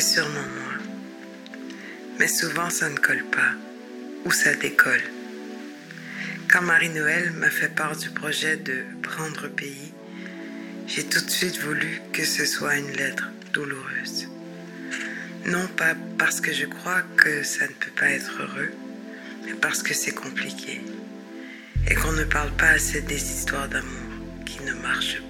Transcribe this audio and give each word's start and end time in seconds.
C'est 0.00 0.14
sûrement 0.14 0.48
moi. 0.56 0.72
Mais 2.18 2.26
souvent 2.26 2.70
ça 2.70 2.88
ne 2.88 2.96
colle 2.96 3.24
pas, 3.24 3.52
ou 4.24 4.32
ça 4.32 4.54
décolle. 4.54 5.02
Quand 6.50 6.62
Marie-Noël 6.62 7.32
m'a 7.32 7.50
fait 7.50 7.68
part 7.68 7.94
du 7.94 8.08
projet 8.08 8.56
de 8.56 8.82
prendre 9.02 9.48
pays, 9.48 9.92
j'ai 10.86 11.04
tout 11.04 11.20
de 11.20 11.30
suite 11.30 11.58
voulu 11.58 12.00
que 12.14 12.24
ce 12.24 12.46
soit 12.46 12.76
une 12.76 12.92
lettre 12.92 13.28
douloureuse. 13.52 14.26
Non 15.44 15.66
pas 15.76 15.94
parce 16.16 16.40
que 16.40 16.54
je 16.54 16.64
crois 16.64 17.02
que 17.18 17.42
ça 17.42 17.66
ne 17.66 17.74
peut 17.74 17.94
pas 17.94 18.08
être 18.08 18.40
heureux, 18.40 18.70
mais 19.44 19.52
parce 19.52 19.82
que 19.82 19.92
c'est 19.92 20.14
compliqué 20.14 20.80
et 21.90 21.94
qu'on 21.94 22.12
ne 22.12 22.24
parle 22.24 22.52
pas 22.52 22.68
assez 22.68 23.02
des 23.02 23.22
histoires 23.22 23.68
d'amour 23.68 24.44
qui 24.46 24.62
ne 24.62 24.72
marchent 24.72 25.20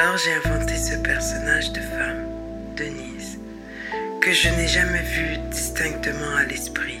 Alors 0.00 0.16
j'ai 0.16 0.32
inventé 0.32 0.76
ce 0.78 0.94
personnage 0.94 1.72
de 1.72 1.80
femme, 1.80 2.24
Denise, 2.74 3.38
que 4.22 4.32
je 4.32 4.48
n'ai 4.48 4.66
jamais 4.66 5.02
vu 5.02 5.36
distinctement 5.50 6.36
à 6.38 6.44
l'esprit. 6.44 7.00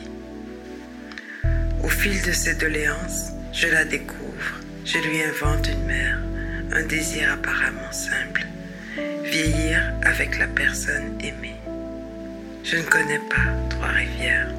Au 1.82 1.88
fil 1.88 2.20
de 2.20 2.30
ses 2.30 2.56
doléances, 2.56 3.30
je 3.54 3.68
la 3.68 3.86
découvre, 3.86 4.60
je 4.84 4.98
lui 4.98 5.22
invente 5.22 5.66
une 5.66 5.86
mère, 5.86 6.18
un 6.72 6.82
désir 6.82 7.32
apparemment 7.32 7.90
simple, 7.90 8.44
vieillir 9.24 9.94
avec 10.02 10.38
la 10.38 10.46
personne 10.48 11.18
aimée. 11.20 11.56
Je 12.64 12.76
ne 12.76 12.82
connais 12.82 13.20
pas 13.30 13.50
Trois-Rivières. 13.70 14.50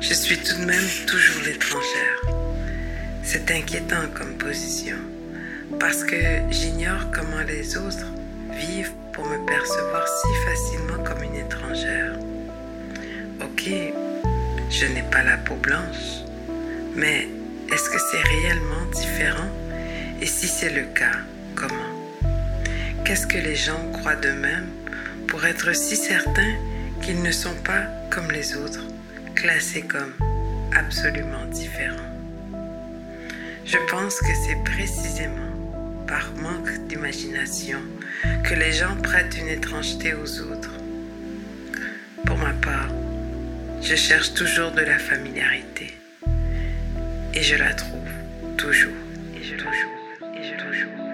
Je 0.00 0.14
suis 0.14 0.38
tout 0.38 0.56
de 0.56 0.64
même 0.64 0.88
toujours 1.06 1.44
l'étrangère. 1.44 2.22
C'est 3.22 3.48
inquiétant 3.52 4.08
comme 4.16 4.36
position 4.36 4.96
parce 5.78 6.02
que 6.04 6.16
j'ignore 6.50 7.10
comment 7.12 7.42
les 7.46 7.76
autres 7.76 8.06
vivent 8.50 8.92
pour 9.12 9.26
me 9.26 9.44
percevoir 9.46 10.04
si 10.06 10.28
facilement 10.46 11.02
comme 11.04 11.22
une 11.22 11.36
étrangère. 11.36 12.12
Ok, 13.40 13.70
je 14.70 14.86
n'ai 14.86 15.02
pas 15.10 15.22
la 15.22 15.36
peau 15.36 15.54
blanche, 15.54 16.24
mais 16.94 17.28
est-ce 17.72 17.90
que 17.90 17.98
c'est 18.10 18.22
réellement 18.22 18.86
différent? 18.94 19.50
Et 20.20 20.26
si 20.26 20.48
c'est 20.48 20.70
le 20.70 20.84
cas, 20.94 21.18
comment? 21.54 21.74
Qu'est-ce 23.04 23.26
que 23.26 23.38
les 23.38 23.56
gens 23.56 23.90
croient 23.92 24.16
d'eux-mêmes 24.16 24.68
pour 25.28 25.44
être 25.44 25.74
si 25.74 25.96
certains 25.96 26.54
qu'ils 27.02 27.22
ne 27.22 27.30
sont 27.30 27.54
pas 27.64 27.82
comme 28.10 28.30
les 28.30 28.56
autres, 28.56 28.84
classés 29.34 29.82
comme 29.82 30.12
absolument 30.76 31.44
différents? 31.50 31.96
Je 33.64 33.76
pense 33.90 34.18
que 34.20 34.34
c'est 34.46 34.62
précisément 34.64 35.47
par 36.08 36.32
manque 36.36 36.70
d'imagination 36.88 37.78
que 38.42 38.54
les 38.54 38.72
gens 38.72 38.96
prêtent 38.96 39.36
une 39.38 39.48
étrangeté 39.48 40.14
aux 40.14 40.40
autres. 40.40 40.72
Pour 42.24 42.38
ma 42.38 42.52
part, 42.54 42.88
je 43.82 43.94
cherche 43.94 44.32
toujours 44.34 44.72
de 44.72 44.80
la 44.80 44.98
familiarité. 44.98 45.94
Et 47.34 47.42
je 47.42 47.56
la 47.56 47.74
trouve 47.74 48.10
toujours. 48.56 49.00
Et 49.36 49.44
je 49.44 49.54
toujours. 49.54 49.96
Et 50.34 50.42
je 50.42 50.54
toujours. 50.64 51.07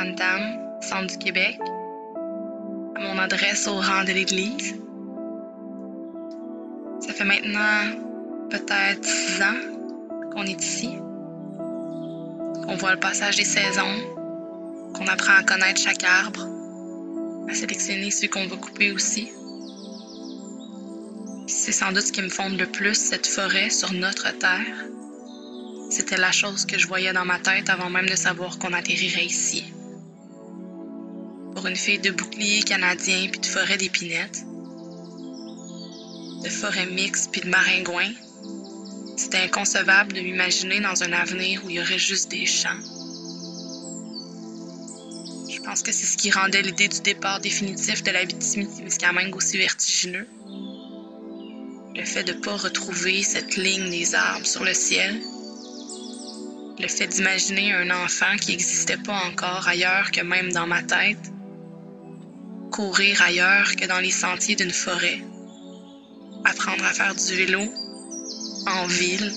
Sainte-Eugène-de-Grande-Tame, 0.00 0.80
centre 0.80 1.06
du 1.08 1.18
Québec, 1.18 1.58
à 2.96 3.00
mon 3.00 3.18
adresse 3.18 3.66
au 3.66 3.74
rang 3.74 4.04
de 4.04 4.12
l'église. 4.12 4.74
Ça 7.00 7.12
fait 7.12 7.24
maintenant 7.24 8.48
peut-être 8.48 9.04
six 9.04 9.42
ans 9.42 10.30
qu'on 10.32 10.44
est 10.44 10.62
ici, 10.62 10.90
qu'on 12.64 12.76
voit 12.76 12.94
le 12.94 13.00
passage 13.00 13.36
des 13.36 13.44
saisons, 13.44 13.96
qu'on 14.94 15.06
apprend 15.06 15.34
à 15.34 15.42
connaître 15.42 15.80
chaque 15.80 16.04
arbre, 16.04 16.46
à 17.50 17.54
sélectionner 17.54 18.10
ceux 18.10 18.28
qu'on 18.28 18.46
va 18.46 18.56
couper 18.56 18.92
aussi. 18.92 19.30
C'est 21.46 21.72
sans 21.72 21.92
doute 21.92 22.06
ce 22.06 22.12
qui 22.12 22.22
me 22.22 22.30
fonde 22.30 22.58
le 22.58 22.66
plus, 22.66 22.94
cette 22.94 23.26
forêt 23.26 23.68
sur 23.68 23.92
notre 23.92 24.30
terre. 24.38 24.86
C'était 25.90 26.16
la 26.16 26.32
chose 26.32 26.64
que 26.64 26.78
je 26.78 26.86
voyais 26.86 27.12
dans 27.12 27.26
ma 27.26 27.38
tête 27.38 27.68
avant 27.68 27.90
même 27.90 28.08
de 28.08 28.16
savoir 28.16 28.58
qu'on 28.58 28.72
atterrirait 28.72 29.26
ici. 29.26 29.64
Pour 31.54 31.66
une 31.66 31.76
fille 31.76 31.98
de 31.98 32.10
bouclier 32.10 32.62
canadien 32.62 33.28
puis 33.30 33.40
de 33.40 33.46
forêt 33.46 33.76
d'épinettes, 33.76 34.44
de 36.42 36.48
forêt 36.48 36.86
mixte 36.86 37.30
puis 37.32 37.42
de 37.42 37.48
maringouins, 37.48 38.12
c'était 39.16 39.38
inconcevable 39.38 40.12
de 40.12 40.20
m'imaginer 40.20 40.80
dans 40.80 41.02
un 41.02 41.12
avenir 41.12 41.64
où 41.64 41.70
il 41.70 41.76
y 41.76 41.80
aurait 41.80 41.98
juste 41.98 42.30
des 42.30 42.46
champs. 42.46 42.80
Je 45.50 45.60
pense 45.62 45.82
que 45.82 45.92
c'est 45.92 46.06
ce 46.06 46.16
qui 46.16 46.30
rendait 46.30 46.62
l'idée 46.62 46.88
du 46.88 47.00
départ 47.00 47.40
définitif 47.40 48.02
de 48.02 48.10
l'Abitibi-Témiscamingue 48.10 49.36
aussi 49.36 49.58
vertigineux. 49.58 50.26
Le 51.94 52.04
fait 52.04 52.24
de 52.24 52.32
ne 52.32 52.40
pas 52.40 52.56
retrouver 52.56 53.22
cette 53.22 53.56
ligne 53.56 53.90
des 53.90 54.14
arbres 54.14 54.46
sur 54.46 54.64
le 54.64 54.72
ciel, 54.72 55.20
le 56.78 56.88
fait 56.88 57.08
d'imaginer 57.08 57.72
un 57.74 57.90
enfant 58.04 58.36
qui 58.40 58.52
n'existait 58.52 58.96
pas 58.96 59.20
encore 59.26 59.68
ailleurs 59.68 60.10
que 60.10 60.22
même 60.22 60.50
dans 60.52 60.66
ma 60.66 60.82
tête, 60.82 61.18
courir 62.70 63.20
ailleurs 63.22 63.74
que 63.76 63.86
dans 63.86 63.98
les 63.98 64.10
sentiers 64.10 64.56
d'une 64.56 64.70
forêt, 64.70 65.20
apprendre 66.44 66.84
à 66.84 66.92
faire 66.92 67.14
du 67.14 67.34
vélo 67.34 67.60
en 68.66 68.86
ville. 68.86 69.32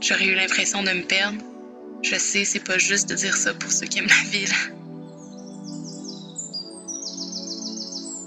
J'aurais 0.00 0.26
eu 0.26 0.34
l'impression 0.34 0.82
de 0.82 0.90
me 0.90 1.02
perdre. 1.02 1.38
Je 2.02 2.16
sais, 2.16 2.44
c'est 2.44 2.64
pas 2.64 2.78
juste 2.78 3.08
de 3.08 3.14
dire 3.14 3.36
ça 3.36 3.54
pour 3.54 3.70
ceux 3.70 3.86
qui 3.86 4.00
aiment 4.00 4.08
la 4.08 4.30
ville. 4.30 4.52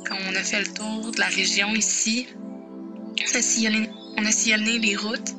Quand 0.07 0.17
on 0.29 0.35
a 0.35 0.43
fait 0.43 0.61
le 0.61 0.73
tour 0.73 1.11
de 1.11 1.19
la 1.19 1.27
région 1.27 1.73
ici, 1.75 2.27
on 2.37 3.37
a 3.37 3.41
sillonné, 3.41 3.89
on 4.17 4.25
a 4.25 4.31
sillonné 4.31 4.79
les 4.79 4.95
routes 4.95 5.35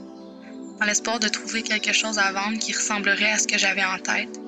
dans 0.78 0.84
l'espoir 0.84 1.18
de 1.18 1.28
trouver 1.28 1.62
quelque 1.62 1.92
chose 1.92 2.18
à 2.18 2.32
vendre 2.32 2.58
qui 2.58 2.72
ressemblerait 2.72 3.32
à 3.32 3.38
ce 3.38 3.46
que 3.46 3.58
j'avais 3.58 3.84
en 3.84 3.98
tête. 3.98 4.38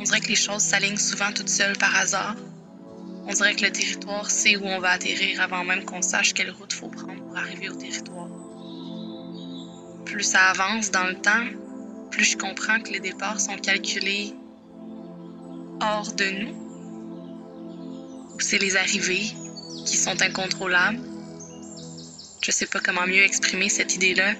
On 0.00 0.02
dirait 0.02 0.20
que 0.20 0.28
les 0.28 0.34
choses 0.34 0.62
s'alignent 0.62 0.96
souvent 0.96 1.30
toutes 1.30 1.50
seules 1.50 1.76
par 1.76 1.94
hasard. 1.94 2.34
On 3.26 3.34
dirait 3.34 3.54
que 3.54 3.66
le 3.66 3.70
territoire 3.70 4.30
sait 4.30 4.56
où 4.56 4.64
on 4.64 4.78
va 4.80 4.92
atterrir 4.92 5.42
avant 5.42 5.62
même 5.62 5.84
qu'on 5.84 6.00
sache 6.00 6.32
quelle 6.32 6.50
route 6.50 6.72
faut 6.72 6.88
prendre 6.88 7.22
pour 7.22 7.36
arriver 7.36 7.68
au 7.68 7.74
territoire. 7.74 8.30
Plus 10.06 10.22
ça 10.22 10.48
avance 10.48 10.90
dans 10.90 11.04
le 11.04 11.16
temps, 11.16 11.44
plus 12.10 12.24
je 12.24 12.38
comprends 12.38 12.80
que 12.80 12.92
les 12.92 13.00
départs 13.00 13.42
sont 13.42 13.58
calculés 13.58 14.32
hors 15.82 16.10
de 16.14 16.24
nous, 16.30 16.54
ou 18.34 18.40
c'est 18.40 18.58
les 18.58 18.78
arrivées 18.78 19.26
qui 19.84 19.98
sont 19.98 20.22
incontrôlables. 20.22 21.02
Je 22.40 22.50
sais 22.50 22.66
pas 22.66 22.80
comment 22.80 23.06
mieux 23.06 23.22
exprimer 23.22 23.68
cette 23.68 23.96
idée-là, 23.96 24.32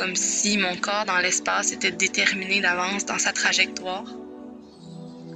comme 0.00 0.16
si 0.16 0.56
mon 0.56 0.76
corps 0.76 1.04
dans 1.04 1.18
l'espace 1.18 1.72
était 1.72 1.90
déterminé 1.90 2.62
d'avance 2.62 3.04
dans 3.04 3.18
sa 3.18 3.34
trajectoire, 3.34 4.06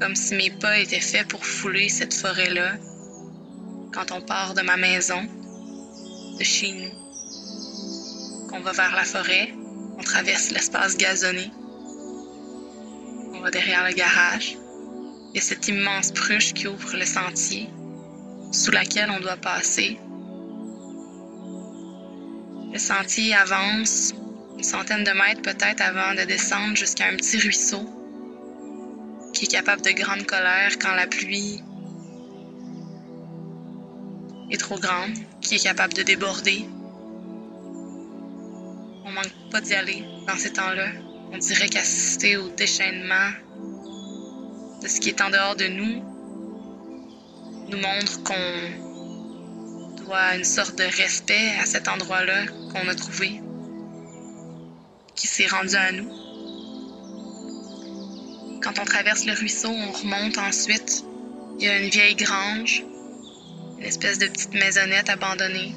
comme 0.01 0.17
si 0.17 0.35
mes 0.37 0.49
pas 0.49 0.79
étaient 0.79 1.01
faits 1.01 1.29
pour 1.29 1.45
fouler 1.45 1.91
cette 1.91 2.15
forêt-là 2.15 2.73
quand 3.93 4.11
on 4.11 4.23
part 4.23 4.55
de 4.55 4.63
ma 4.63 4.79
maison, 4.79 5.21
de 6.39 6.43
chez 6.43 6.73
nous, 6.73 8.49
qu'on 8.49 8.61
va 8.61 8.73
vers 8.73 8.97
la 8.97 9.05
forêt, 9.05 9.53
on 9.99 10.03
traverse 10.03 10.51
l'espace 10.51 10.97
gazonné, 10.97 11.51
on 13.35 13.41
va 13.41 13.51
derrière 13.51 13.87
le 13.87 13.93
garage, 13.93 14.57
il 15.29 15.35
y 15.35 15.39
a 15.41 15.43
cette 15.43 15.69
immense 15.69 16.11
pruche 16.11 16.55
qui 16.55 16.69
ouvre 16.69 16.97
le 16.97 17.05
sentier, 17.05 17.69
sous 18.51 18.71
laquelle 18.71 19.11
on 19.11 19.21
doit 19.21 19.37
passer. 19.37 19.99
Le 22.73 22.79
sentier 22.79 23.35
avance 23.35 24.15
centaine 24.65 25.05
de 25.05 25.13
mètres 25.13 25.43
peut-être 25.43 25.81
avant 25.83 26.15
de 26.15 26.25
descendre 26.25 26.77
jusqu'à 26.77 27.07
un 27.07 27.17
petit 27.17 27.39
ruisseau 27.39 27.89
qui 29.33 29.45
est 29.45 29.49
capable 29.49 29.83
de 29.83 29.91
grande 29.91 30.25
colère 30.27 30.79
quand 30.81 30.95
la 30.95 31.07
pluie 31.07 31.63
est 34.51 34.57
trop 34.59 34.79
grande, 34.79 35.15
qui 35.41 35.57
est 35.57 35.63
capable 35.63 35.93
de 35.95 36.03
déborder. 36.03 36.67
On 39.05 39.11
manque 39.11 39.51
pas 39.51 39.61
d'y 39.61 39.75
aller 39.75 40.05
dans 40.27 40.37
ces 40.37 40.53
temps-là. 40.53 40.87
On 41.33 41.39
dirait 41.39 41.69
qu'assister 41.69 42.37
au 42.37 42.49
déchaînement 42.51 43.31
de 44.83 44.89
ce 44.89 45.01
qui 45.01 45.09
est 45.09 45.21
en 45.21 45.31
dehors 45.31 45.57
de 45.57 45.67
nous 45.67 46.03
nous 47.69 47.79
montre 47.79 48.23
qu'on 48.23 50.05
doit 50.05 50.37
une 50.37 50.45
sorte 50.45 50.77
de 50.79 50.85
respect 50.85 51.51
à 51.61 51.67
cet 51.67 51.89
endroit-là 51.89 52.47
qu'on 52.71 52.89
a 52.89 52.95
trouvé 52.95 53.41
qui 55.15 55.27
s'est 55.27 55.47
rendu 55.47 55.75
à 55.75 55.93
nous. 55.93 56.11
Quand 58.63 58.79
on 58.79 58.85
traverse 58.85 59.27
le 59.27 59.35
ruisseau, 59.35 59.69
on 59.69 59.93
remonte 59.93 60.39
ensuite. 60.39 61.05
Il 61.59 61.67
y 61.67 61.69
a 61.69 61.79
une 61.79 61.91
vieille 61.91 62.17
grange, 62.17 62.83
une 63.79 63.85
espèce 63.85 64.19
de 64.19 64.27
petite 64.27 64.55
maisonnette 64.55 65.09
abandonnée. 65.09 65.75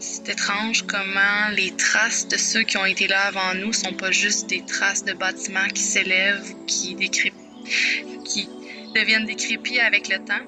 C'est 0.00 0.28
étrange 0.28 0.86
comment 0.86 1.48
les 1.54 1.70
traces 1.76 2.28
de 2.28 2.36
ceux 2.36 2.62
qui 2.62 2.76
ont 2.78 2.84
été 2.86 3.06
là 3.06 3.26
avant 3.26 3.54
nous 3.54 3.72
sont 3.72 3.92
pas 3.92 4.10
juste 4.10 4.48
des 4.48 4.64
traces 4.64 5.04
de 5.04 5.12
bâtiments 5.12 5.68
qui 5.68 5.82
s'élèvent 5.82 6.54
qui, 6.66 6.96
qui 7.10 8.48
deviennent 8.94 9.26
décrépits 9.26 9.80
avec 9.80 10.08
le 10.08 10.18
temps. 10.18 10.46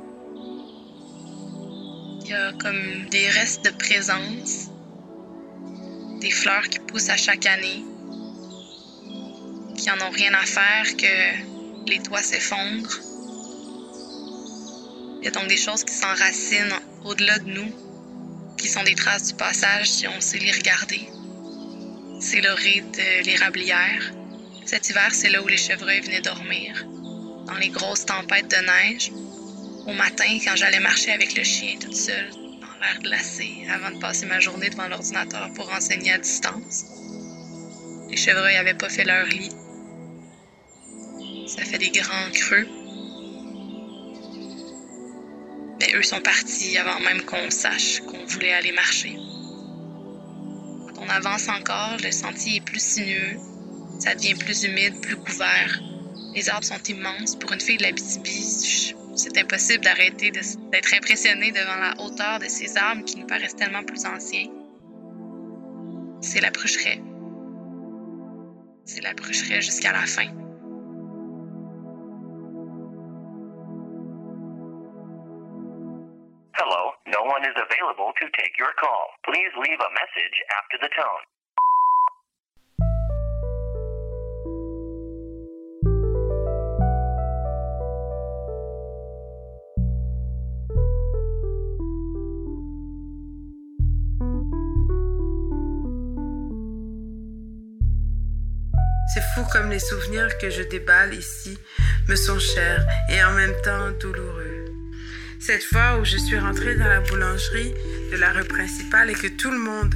Il 2.22 2.28
y 2.30 2.34
a 2.34 2.52
comme 2.54 3.08
des 3.10 3.28
restes 3.28 3.64
de 3.64 3.70
présence, 3.70 4.70
des 6.20 6.30
fleurs 6.30 6.68
qui 6.68 6.78
poussent 6.78 7.10
à 7.10 7.16
chaque 7.16 7.46
année, 7.46 7.84
qui 9.76 9.90
en 9.90 10.00
ont 10.06 10.10
rien 10.10 10.32
à 10.34 10.44
faire 10.44 10.96
que 10.96 11.90
les 11.90 11.98
toits 12.00 12.22
s'effondrent. 12.22 13.00
Il 15.18 15.24
y 15.24 15.28
a 15.28 15.30
donc 15.30 15.48
des 15.48 15.56
choses 15.56 15.84
qui 15.84 15.94
s'enracinent 15.94 16.80
au-delà 17.04 17.38
de 17.38 17.50
nous, 17.50 17.72
qui 18.56 18.68
sont 18.68 18.82
des 18.84 18.94
traces 18.94 19.28
du 19.28 19.34
passage 19.34 19.90
si 19.90 20.08
on 20.08 20.20
sait 20.20 20.38
les 20.38 20.52
regarder. 20.52 21.08
C'est 22.20 22.40
l'orée 22.40 22.82
de 22.92 23.24
l'érablière. 23.24 24.12
Cet 24.64 24.88
hiver, 24.88 25.10
c'est 25.12 25.28
là 25.28 25.42
où 25.42 25.48
les 25.48 25.56
chevreuils 25.56 26.00
venaient 26.00 26.22
dormir, 26.22 26.84
dans 27.46 27.56
les 27.60 27.68
grosses 27.68 28.06
tempêtes 28.06 28.50
de 28.50 28.56
neige. 28.66 29.12
Au 29.86 29.92
matin, 29.92 30.38
quand 30.44 30.56
j'allais 30.56 30.80
marcher 30.80 31.12
avec 31.12 31.36
le 31.36 31.44
chien 31.44 31.76
toute 31.78 31.94
seule, 31.94 32.30
l'air 32.80 32.98
glacé, 33.00 33.66
avant 33.70 33.90
de 33.90 34.00
passer 34.00 34.26
ma 34.26 34.40
journée 34.40 34.70
devant 34.70 34.88
l'ordinateur 34.88 35.52
pour 35.54 35.70
enseigner 35.72 36.12
à 36.12 36.18
distance. 36.18 36.84
Les 38.08 38.16
chevreuils 38.16 38.54
n'avaient 38.54 38.74
pas 38.74 38.88
fait 38.88 39.04
leur 39.04 39.26
lit. 39.26 39.50
Ça 41.46 41.64
fait 41.64 41.78
des 41.78 41.90
grands 41.90 42.30
creux. 42.32 42.68
Mais 45.80 45.94
eux 45.94 46.02
sont 46.02 46.20
partis 46.20 46.78
avant 46.78 47.00
même 47.00 47.22
qu'on 47.22 47.50
sache 47.50 48.00
qu'on 48.00 48.24
voulait 48.24 48.52
aller 48.52 48.72
marcher. 48.72 49.16
Quand 50.94 51.02
on 51.02 51.08
avance 51.08 51.48
encore, 51.48 51.96
le 52.02 52.10
sentier 52.10 52.56
est 52.56 52.64
plus 52.64 52.82
sinueux, 52.82 53.36
ça 53.98 54.14
devient 54.14 54.34
plus 54.34 54.64
humide, 54.64 55.00
plus 55.00 55.16
couvert. 55.16 55.80
Les 56.36 56.50
arbres 56.50 56.66
sont 56.66 56.82
immenses. 56.82 57.34
Pour 57.36 57.50
une 57.52 57.60
fille 57.60 57.78
de 57.78 57.82
la 57.84 57.92
BTB, 57.92 58.26
c'est 59.16 59.38
impossible 59.38 59.82
d'arrêter 59.82 60.30
d'être 60.30 60.94
impressionné 60.94 61.50
devant 61.50 61.76
la 61.76 61.94
hauteur 62.04 62.38
de 62.38 62.44
ces 62.44 62.76
arbres 62.76 63.04
qui 63.06 63.18
nous 63.18 63.26
paraissent 63.26 63.56
tellement 63.56 63.82
plus 63.82 64.04
anciens. 64.04 64.50
C'est 66.20 66.40
la 66.40 66.50
prucheraie. 66.50 67.00
C'est 68.84 69.00
la 69.00 69.14
jusqu'à 69.60 69.92
la 69.92 70.06
fin. 70.06 70.28
available 77.56 78.12
to 78.20 78.26
take 78.38 78.52
your 78.58 78.72
call. 78.78 79.16
Please 79.24 79.52
leave 79.56 79.80
a 79.80 79.90
message 79.92 80.36
after 80.58 80.76
the 80.80 80.90
tone. 80.94 81.35
C'est 99.16 99.22
fou 99.34 99.48
comme 99.50 99.70
les 99.70 99.78
souvenirs 99.78 100.36
que 100.36 100.50
je 100.50 100.60
déballe 100.60 101.14
ici 101.14 101.58
me 102.06 102.16
sont 102.16 102.38
chers 102.38 102.84
et 103.08 103.24
en 103.24 103.32
même 103.32 103.54
temps 103.64 103.90
douloureux. 103.98 104.66
Cette 105.40 105.64
fois 105.64 105.98
où 105.98 106.04
je 106.04 106.18
suis 106.18 106.38
rentrée 106.38 106.74
dans 106.74 106.86
la 106.86 107.00
boulangerie 107.00 107.72
de 108.12 108.16
la 108.18 108.30
rue 108.32 108.44
principale 108.44 109.08
et 109.08 109.14
que 109.14 109.28
tout 109.28 109.50
le 109.50 109.58
monde 109.58 109.94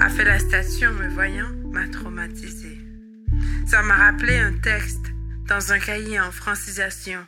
a 0.00 0.08
fait 0.08 0.24
la 0.24 0.40
statue 0.40 0.84
en 0.84 0.94
me 0.94 1.08
voyant 1.10 1.46
m'a 1.70 1.86
traumatisée. 1.86 2.80
Ça 3.68 3.82
m'a 3.82 3.94
rappelé 3.94 4.36
un 4.36 4.54
texte 4.54 5.12
dans 5.46 5.72
un 5.72 5.78
cahier 5.78 6.18
en 6.18 6.32
francisation 6.32 7.20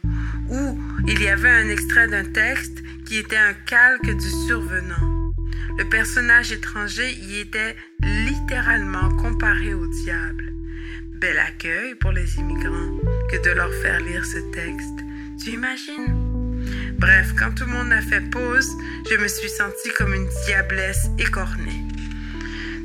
où 0.49 0.77
il 1.07 1.23
y 1.23 1.29
avait 1.29 1.51
un 1.51 1.69
extrait 1.69 2.09
d'un 2.09 2.25
texte 2.25 2.83
qui 3.07 3.17
était 3.17 3.37
un 3.37 3.55
calque 3.55 4.11
du 4.11 4.31
survenant. 4.49 5.33
Le 5.79 5.89
personnage 5.89 6.51
étranger 6.51 7.13
y 7.13 7.39
était 7.39 7.77
littéralement 8.03 9.09
comparé 9.11 9.73
au 9.73 9.87
diable. 9.87 10.48
Bel 11.21 11.37
accueil 11.37 11.97
pour 11.97 12.13
les 12.13 12.37
immigrants 12.37 12.97
que 13.29 13.43
de 13.43 13.51
leur 13.51 13.73
faire 13.83 13.99
lire 13.99 14.25
ce 14.25 14.39
texte. 14.53 14.99
Tu 15.43 15.51
imagines? 15.51 16.95
Bref, 16.97 17.35
quand 17.37 17.53
tout 17.57 17.65
le 17.65 17.73
monde 17.73 17.93
a 17.93 18.01
fait 18.01 18.21
pause, 18.31 18.71
je 19.11 19.17
me 19.17 19.27
suis 19.27 19.49
sentie 19.49 19.91
comme 19.97 20.15
une 20.15 20.29
diablesse 20.47 21.09
écornée. 21.19 21.83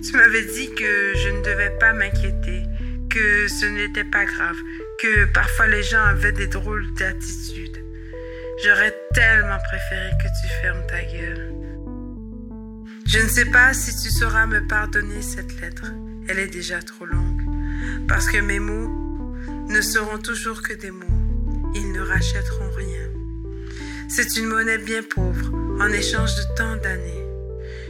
Tu 0.04 0.18
m'avais 0.18 0.46
dit 0.46 0.74
que 0.74 1.14
je 1.16 1.30
ne 1.30 1.44
devais 1.44 1.78
pas 1.80 1.94
m'inquiéter, 1.94 2.64
que 3.08 3.48
ce 3.48 3.68
n'était 3.68 4.04
pas 4.04 4.26
grave, 4.26 4.58
que 5.00 5.26
parfois 5.26 5.68
les 5.68 5.84
gens 5.84 6.04
avaient 6.04 6.32
des 6.32 6.48
drôles 6.48 6.92
d'attitudes. 6.96 7.84
J'aurais 8.66 8.96
tellement 9.14 9.60
préféré 9.60 10.10
que 10.22 10.28
tu 10.42 10.62
fermes 10.62 10.86
ta 10.88 11.04
gueule. 11.04 11.54
Je 13.06 13.20
ne 13.20 13.28
sais 13.28 13.46
pas 13.46 13.74
si 13.74 13.92
tu 14.02 14.10
sauras 14.10 14.48
me 14.48 14.66
pardonner 14.68 15.22
cette 15.22 15.62
lettre. 15.62 15.86
Elle 16.28 16.40
est 16.40 16.48
déjà 16.48 16.82
trop 16.82 17.06
longue. 17.06 17.33
Parce 18.08 18.28
que 18.28 18.38
mes 18.38 18.60
mots 18.60 18.90
ne 19.70 19.82
seront 19.82 20.18
toujours 20.18 20.62
que 20.62 20.74
des 20.74 20.92
mots. 20.92 21.06
Ils 21.76 21.92
ne 21.92 22.02
rachèteront 22.02 22.70
rien. 22.76 23.10
C'est 24.10 24.36
une 24.38 24.46
monnaie 24.46 24.78
bien 24.78 25.02
pauvre 25.04 25.54
en 25.80 25.88
échange 25.88 26.36
de 26.36 26.56
tant 26.56 26.76
d'années. 26.78 27.26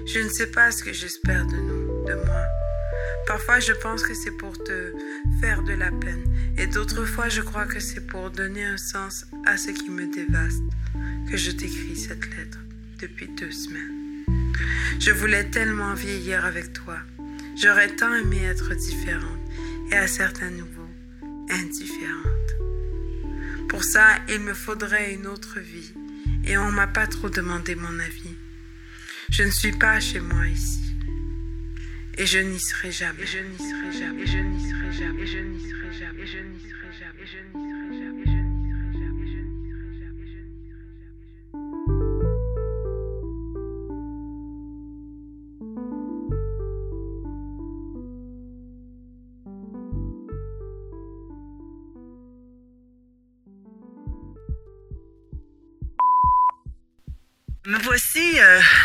Je 0.05 0.19
ne 0.19 0.29
sais 0.29 0.47
pas 0.47 0.71
ce 0.71 0.83
que 0.83 0.93
j'espère 0.93 1.45
de 1.47 1.57
nous, 1.57 2.05
de 2.05 2.13
moi. 2.13 2.43
Parfois 3.25 3.59
je 3.59 3.73
pense 3.73 4.03
que 4.03 4.13
c'est 4.13 4.31
pour 4.31 4.57
te 4.57 4.93
faire 5.41 5.63
de 5.63 5.73
la 5.73 5.91
peine 5.91 6.23
et 6.57 6.67
d'autres 6.67 7.05
fois 7.05 7.29
je 7.29 7.41
crois 7.41 7.65
que 7.65 7.79
c'est 7.79 8.05
pour 8.05 8.29
donner 8.29 8.63
un 8.65 8.77
sens 8.77 9.25
à 9.45 9.57
ce 9.57 9.71
qui 9.71 9.89
me 9.89 10.13
dévaste 10.13 10.63
que 11.29 11.37
je 11.37 11.51
t'écris 11.51 11.95
cette 11.95 12.25
lettre 12.37 12.59
depuis 13.01 13.27
deux 13.29 13.51
semaines. 13.51 14.23
Je 14.99 15.11
voulais 15.11 15.49
tellement 15.49 15.93
vieillir 15.93 16.45
avec 16.45 16.73
toi. 16.73 16.97
J'aurais 17.61 17.95
tant 17.95 18.13
aimé 18.13 18.41
être 18.45 18.73
différente 18.75 19.42
et 19.91 19.95
à 19.95 20.07
certains 20.07 20.49
niveaux 20.49 20.89
indifférente. 21.49 22.33
Pour 23.69 23.83
ça, 23.83 24.07
il 24.29 24.39
me 24.39 24.53
faudrait 24.53 25.13
une 25.13 25.27
autre 25.27 25.59
vie 25.59 25.93
et 26.45 26.57
on 26.57 26.71
m'a 26.71 26.87
pas 26.87 27.07
trop 27.07 27.29
demandé 27.29 27.75
mon 27.75 27.99
avis. 27.99 28.35
Je 29.29 29.43
ne 29.43 29.51
suis 29.51 29.71
pas 29.71 29.99
chez 29.99 30.19
moi 30.19 30.47
ici. 30.47 30.93
Et 32.17 32.25
je 32.27 32.37
n'y 32.37 32.59
serai 32.59 32.91
jamais. 32.91 33.23
Et 33.23 33.25
je 33.25 33.39
n'y 33.39 33.57
serai 33.57 33.91
jamais. 33.91 34.21
Et 34.21 34.27
je 34.27 34.37
n'y 34.37 34.69
serai 34.69 34.91
jamais. 34.91 35.23
Et 35.23 35.25
je 35.25 35.39
n'y 35.39 35.69
serai 35.69 35.93
jamais. 35.93 36.21
Et 36.21 36.27
je 36.27 36.39
n'y 36.39 36.59
serai 36.59 36.93
jamais. 36.93 37.23
Et 37.23 37.25
je 37.25 37.37
n'y 37.39 37.49
serai 37.49 37.63
jamais. 37.63 37.72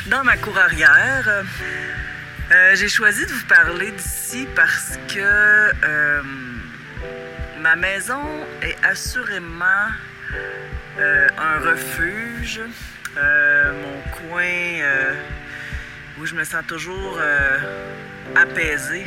Dans 0.06 0.24
ma 0.24 0.36
cour 0.36 0.56
arrière. 0.58 1.44
Euh, 2.52 2.74
j'ai 2.74 2.88
choisi 2.88 3.26
de 3.26 3.30
vous 3.30 3.46
parler 3.46 3.90
d'ici 3.92 4.46
parce 4.54 4.98
que 5.08 5.18
euh, 5.18 6.22
ma 7.60 7.76
maison 7.76 8.22
est 8.62 8.76
assurément 8.84 9.88
un 10.98 11.58
refuge, 11.60 12.60
mon 13.16 14.00
coin 14.16 14.82
où 16.18 16.26
je 16.26 16.34
me 16.34 16.44
sens 16.44 16.64
toujours 16.66 17.20
apaisée, 18.34 19.06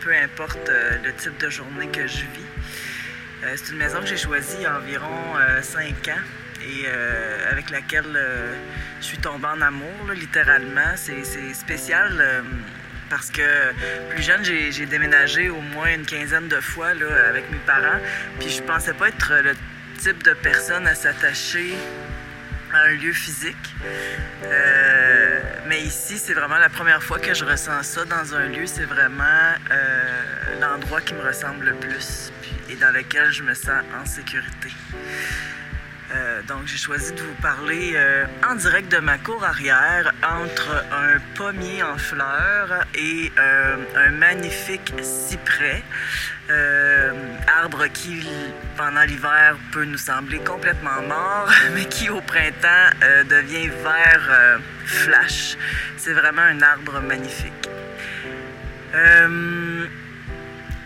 peu 0.00 0.12
importe 0.14 0.70
le 1.02 1.12
type 1.14 1.38
de 1.38 1.48
journée 1.48 1.88
que 1.88 2.06
je 2.06 2.18
vis. 2.18 3.56
C'est 3.56 3.70
une 3.72 3.78
maison 3.78 4.00
que 4.00 4.06
j'ai 4.06 4.16
choisie 4.18 4.56
il 4.58 4.62
y 4.62 4.66
a 4.66 4.76
environ 4.76 5.34
5 5.62 6.08
ans 6.08 6.45
et 6.66 6.84
euh, 6.86 7.50
avec 7.50 7.70
laquelle 7.70 8.04
euh, 8.14 8.54
je 9.00 9.06
suis 9.06 9.18
tombée 9.18 9.46
en 9.46 9.60
amour, 9.60 10.12
littéralement. 10.14 10.94
C'est 10.96 11.24
spécial 11.54 12.16
euh, 12.20 12.42
parce 13.08 13.30
que 13.30 13.42
plus 14.10 14.22
jeune, 14.22 14.44
j'ai 14.44 14.86
déménagé 14.86 15.48
au 15.48 15.60
moins 15.60 15.92
une 15.94 16.04
quinzaine 16.04 16.48
de 16.48 16.60
fois 16.60 16.94
là, 16.94 17.06
avec 17.28 17.50
mes 17.50 17.58
parents. 17.58 18.00
Puis 18.40 18.50
je 18.50 18.62
pensais 18.62 18.94
pas 18.94 19.08
être 19.08 19.32
le 19.42 19.54
type 19.98 20.22
de 20.24 20.32
personne 20.34 20.86
à 20.86 20.94
s'attacher 20.94 21.74
à 22.74 22.78
un 22.88 22.94
lieu 22.94 23.12
physique. 23.12 23.74
mais 25.68 25.80
ici, 25.82 26.18
c'est 26.18 26.34
vraiment 26.34 26.58
la 26.58 26.68
première 26.68 27.02
fois 27.02 27.20
que 27.20 27.32
je 27.32 27.44
ressens 27.44 27.82
ça 27.84 28.04
dans 28.04 28.34
un 28.34 28.48
lieu. 28.48 28.66
C'est 28.66 28.84
vraiment 28.84 29.54
l'endroit 30.60 31.00
qui 31.00 31.14
me 31.14 31.22
ressemble 31.22 31.66
le 31.66 31.74
plus 31.74 32.32
et 32.68 32.74
dans 32.74 32.92
lequel 32.92 33.30
je 33.30 33.44
me 33.44 33.54
sens 33.54 33.84
en 34.00 34.04
sécurité. 34.04 34.70
Euh, 36.16 36.40
donc, 36.42 36.66
j'ai 36.66 36.78
choisi 36.78 37.12
de 37.12 37.20
vous 37.20 37.34
parler 37.42 37.92
euh, 37.94 38.24
en 38.48 38.54
direct 38.54 38.90
de 38.90 38.98
ma 38.98 39.18
cour 39.18 39.44
arrière 39.44 40.12
entre 40.22 40.84
un 40.92 41.18
pommier 41.34 41.82
en 41.82 41.98
fleurs 41.98 42.84
et 42.94 43.32
euh, 43.38 43.76
un 43.96 44.10
magnifique 44.10 44.92
cyprès. 45.02 45.82
Arbre 47.48 47.88
qui, 47.92 48.24
pendant 48.76 49.02
l'hiver, 49.02 49.56
peut 49.72 49.84
nous 49.84 49.98
sembler 49.98 50.38
complètement 50.38 51.02
mort, 51.08 51.50
mais 51.74 51.86
qui, 51.86 52.08
au 52.08 52.20
printemps, 52.20 52.90
devient 53.28 53.66
vert 53.66 54.60
flash. 54.84 55.56
C'est 55.96 56.12
vraiment 56.12 56.42
un 56.42 56.62
arbre 56.62 57.00
magnifique. 57.00 57.68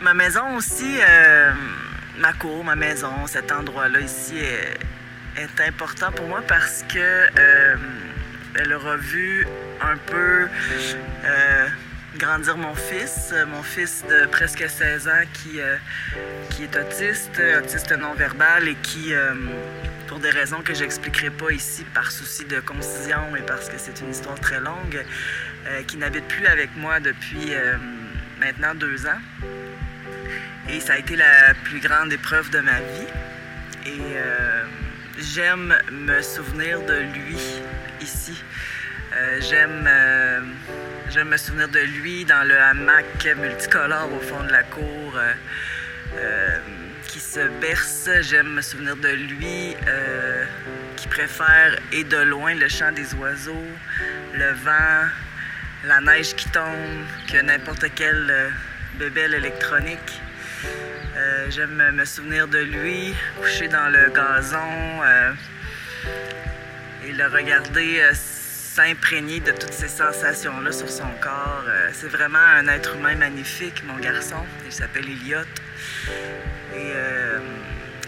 Ma 0.01 0.15
maison 0.15 0.57
aussi, 0.57 0.99
ma 2.17 2.33
cour, 2.33 2.65
ma 2.65 2.77
maison, 2.77 3.27
cet 3.27 3.53
endroit-là 3.53 4.01
ici 4.01 4.39
est, 4.39 4.79
est 5.37 5.61
important 5.67 6.13
pour 6.13 6.27
moi 6.27 6.43
parce 6.47 6.85
que 6.89 6.99
euh, 6.99 7.77
elle 8.55 8.73
aura 8.73 8.97
vu 8.97 9.47
un 9.81 9.97
peu 9.97 10.49
euh, 11.25 11.69
grandir 12.19 12.57
mon 12.57 12.75
fils, 12.75 13.31
euh, 13.33 13.47
mon 13.47 13.63
fils 13.63 14.05
de 14.09 14.27
presque 14.27 14.69
16 14.69 15.09
ans 15.09 15.25
qui, 15.33 15.61
euh, 15.61 15.77
qui 16.51 16.65
est 16.65 16.77
autiste, 16.77 17.41
autiste 17.59 17.93
non-verbal 17.93 18.69
et 18.69 18.75
qui, 18.83 19.13
pour 20.09 20.19
des 20.19 20.31
raisons 20.31 20.63
que 20.63 20.75
j'expliquerai 20.75 21.31
pas 21.31 21.53
ici 21.53 21.85
par 21.95 22.11
souci 22.11 22.45
de 22.45 22.61
concision 22.61 23.37
et 23.37 23.43
parce 23.43 23.69
que 23.69 23.77
c'est 23.79 24.01
une 24.01 24.11
histoire 24.11 24.39
très 24.41 24.61
longue, 24.61 25.05
qui 25.87 25.97
n'habite 25.97 26.27
plus 26.27 26.47
avec 26.47 26.71
moi 26.77 26.99
depuis 27.01 27.53
maintenant 28.41 28.75
deux 28.75 29.07
ans. 29.07 29.21
Et 30.69 30.81
ça 30.81 30.95
a 30.95 30.99
été 30.99 31.17
la 31.17 31.55
plus 31.65 31.81
grande 31.81 32.13
épreuve 32.13 32.51
de 32.51 32.59
ma 32.61 32.79
vie. 32.81 33.07
Et 33.87 34.01
j'aime 35.21 35.77
me 35.93 36.23
souvenir 36.23 36.81
de 36.83 36.95
lui 36.95 37.37
ici. 38.01 38.43
Euh, 39.15 39.41
j'aime, 39.41 39.87
euh, 39.87 40.41
j'aime 41.11 41.29
me 41.29 41.37
souvenir 41.37 41.69
de 41.69 41.81
lui 41.81 42.25
dans 42.25 42.47
le 42.47 42.59
hamac 42.59 43.27
multicolore 43.37 44.13
au 44.13 44.21
fond 44.21 44.43
de 44.45 44.53
la 44.53 44.63
cour 44.63 45.19
euh, 46.17 46.59
qui 47.07 47.21
se 47.21 47.41
berce. 47.61 48.09
J'aime 48.23 48.55
me 48.55 48.63
souvenir 48.63 48.97
de 48.97 49.09
lui 49.09 49.77
qui 50.97 51.09
préfère 51.09 51.79
et 51.93 52.05
de 52.05 52.19
loin 52.19 52.55
le 52.55 52.69
chant 52.69 52.93
des 52.93 53.15
oiseaux, 53.15 53.67
le 54.35 54.53
vent, 54.53 55.09
la 55.85 56.01
neige 56.01 56.35
qui 56.35 56.49
tombe, 56.51 57.05
que 57.31 57.43
n'importe 57.43 57.87
quelle 57.95 58.53
bébelle 58.99 59.35
électronique. 59.35 60.21
Euh, 61.21 61.51
J'aime 61.51 61.93
me 61.93 62.05
souvenir 62.07 62.49
de 62.49 62.59
lui 62.59 63.15
couché 63.39 63.69
dans 63.69 63.91
le 63.91 64.11
gazon 64.11 65.03
euh, 65.05 65.33
et 67.07 67.13
le 67.13 67.27
regarder 67.27 68.01
euh, 68.01 68.13
s'imprégner 68.15 69.41
de 69.41 69.53
toutes 69.53 69.73
ces 69.73 69.89
sensations-là 69.89 70.73
sur 70.73 70.89
son 70.89 71.11
corps. 71.21 71.65
C'est 71.93 72.09
vraiment 72.09 72.39
un 72.39 72.67
être 72.69 72.97
humain 72.97 73.17
magnifique, 73.17 73.85
mon 73.85 73.99
garçon. 73.99 74.47
Il 74.65 74.73
s'appelle 74.73 75.05
Elliot. 75.05 75.45
Et 76.75 76.93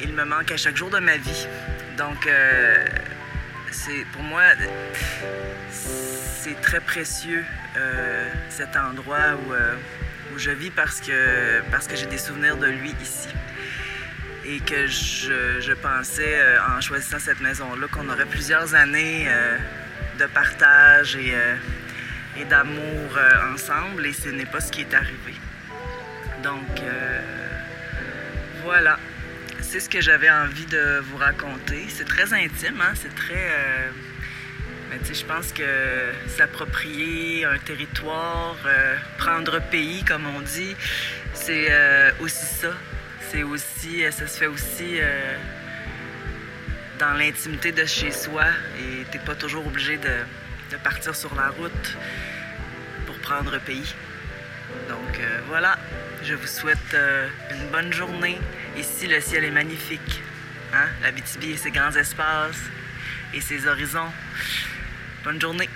il 0.00 0.12
me 0.14 0.24
manque 0.24 0.52
à 0.52 0.56
chaque 0.56 0.76
jour 0.76 0.88
de 0.88 1.00
ma 1.00 1.16
vie. 1.16 1.48
Donc, 1.98 2.28
c'est 3.72 4.06
pour 4.12 4.22
moi, 4.22 4.42
c'est 5.68 6.60
très 6.62 6.80
précieux 6.80 7.44
cet 8.48 8.76
endroit 8.76 9.34
où, 9.34 9.52
où 10.34 10.38
je 10.38 10.50
vis 10.50 10.70
parce 10.70 11.00
que, 11.00 11.60
parce 11.70 11.86
que 11.86 11.96
j'ai 11.96 12.06
des 12.06 12.18
souvenirs 12.18 12.56
de 12.56 12.66
lui 12.66 12.94
ici. 13.02 13.28
Et 14.44 14.58
que 14.60 14.86
je, 14.86 15.60
je 15.60 15.72
pensais, 15.72 16.34
euh, 16.40 16.58
en 16.76 16.80
choisissant 16.80 17.18
cette 17.18 17.40
maison-là, 17.40 17.86
qu'on 17.92 18.08
aurait 18.08 18.26
plusieurs 18.26 18.74
années 18.74 19.26
euh, 19.28 19.56
de 20.18 20.26
partage 20.26 21.14
et, 21.16 21.32
euh, 21.34 21.54
et 22.36 22.44
d'amour 22.44 23.18
ensemble, 23.52 24.04
et 24.04 24.12
ce 24.12 24.30
n'est 24.30 24.46
pas 24.46 24.60
ce 24.60 24.72
qui 24.72 24.80
est 24.80 24.94
arrivé. 24.94 25.34
Donc, 26.42 26.80
voilà. 28.64 28.98
C'est 29.60 29.78
ce 29.80 29.88
que 29.88 30.00
j'avais 30.00 30.30
envie 30.30 30.66
de 30.66 31.00
vous 31.04 31.16
raconter. 31.16 31.86
C'est 31.88 32.04
très 32.04 32.34
intime, 32.34 32.80
hein? 32.80 32.92
c'est 32.94 33.14
très. 33.14 33.90
Sais, 35.04 35.14
je 35.14 35.24
pense 35.24 35.52
que 35.52 36.12
s'approprier 36.28 37.44
un 37.44 37.58
territoire, 37.58 38.56
euh, 38.66 38.96
prendre 39.18 39.60
pays, 39.70 40.04
comme 40.04 40.26
on 40.26 40.40
dit, 40.40 40.76
c'est 41.34 41.66
euh, 41.70 42.10
aussi 42.20 42.46
ça. 42.46 42.72
C'est 43.30 43.42
aussi, 43.42 44.04
euh, 44.04 44.10
ça 44.10 44.26
se 44.26 44.38
fait 44.38 44.46
aussi 44.46 44.98
dans 46.98 47.14
l'intimité 47.14 47.72
de 47.72 47.84
chez 47.86 48.10
soi 48.10 48.44
et 48.78 49.04
t'es 49.10 49.18
pas 49.18 49.34
toujours 49.34 49.66
obligé 49.66 49.96
de, 49.96 50.76
partir 50.84 51.14
sur 51.14 51.34
la 51.34 51.48
route 51.48 51.96
pour 53.06 53.16
prendre 53.18 53.58
pays. 53.60 53.94
Donc 54.88 55.20
voilà, 55.48 55.78
je 56.22 56.34
vous 56.34 56.46
souhaite 56.46 56.96
une 57.50 57.68
bonne 57.68 57.92
journée. 57.92 58.38
Ici, 58.78 59.06
le 59.06 59.20
ciel 59.20 59.44
est 59.44 59.50
magnifique. 59.50 60.22
Hein? 60.72 60.88
La 61.02 61.10
BTB 61.10 61.44
et 61.44 61.56
ses 61.56 61.70
grands 61.70 61.94
espaces 61.94 62.62
et 63.34 63.40
ses 63.40 63.66
horizons. 63.66 64.10
Bonne 65.24 65.40
journée. 65.40 65.68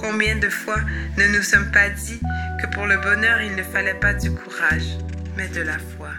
Combien 0.00 0.36
de 0.36 0.48
fois 0.48 0.76
ne 1.16 1.36
nous 1.36 1.42
sommes 1.42 1.70
pas 1.72 1.90
dit 1.90 2.20
que 2.58 2.66
pour 2.66 2.86
le 2.86 2.96
bonheur, 2.96 3.40
il 3.40 3.54
ne 3.54 3.62
fallait 3.62 3.94
pas 3.94 4.14
du 4.14 4.32
courage, 4.32 4.98
mais 5.36 5.48
de 5.48 5.60
la 5.60 5.78
foi. 5.78 6.10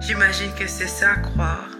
J'imagine 0.00 0.52
que 0.54 0.66
c'est 0.66 0.86
ça 0.86 1.14
croire. 1.16 1.70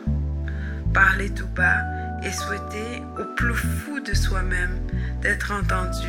Parler 0.92 1.30
tout 1.30 1.46
bas 1.48 1.82
et 2.22 2.32
souhaiter 2.32 3.02
au 3.18 3.24
plus 3.36 3.54
fou 3.54 4.00
de 4.00 4.14
soi-même 4.14 4.80
d'être 5.22 5.52
entendu, 5.52 6.08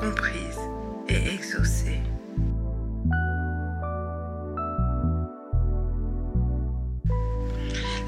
comprise 0.00 0.58
et 1.08 1.34
exaucée. 1.34 2.00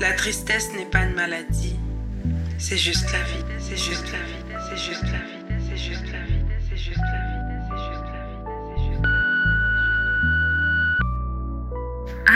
La 0.00 0.12
tristesse 0.12 0.72
n'est 0.74 0.86
pas 0.86 1.04
une 1.04 1.14
maladie, 1.14 1.78
c'est 2.58 2.76
juste 2.76 3.10
la 3.12 3.22
vie, 3.22 3.44
c'est 3.58 3.76
juste 3.76 4.06
la 4.12 4.18
vie, 4.18 4.58
c'est 4.68 4.76
juste 4.76 5.04
la 5.04 5.18
vie, 5.18 5.58
c'est 5.68 5.76
juste 5.76 6.04
la 6.12 6.18
vie, 6.18 6.23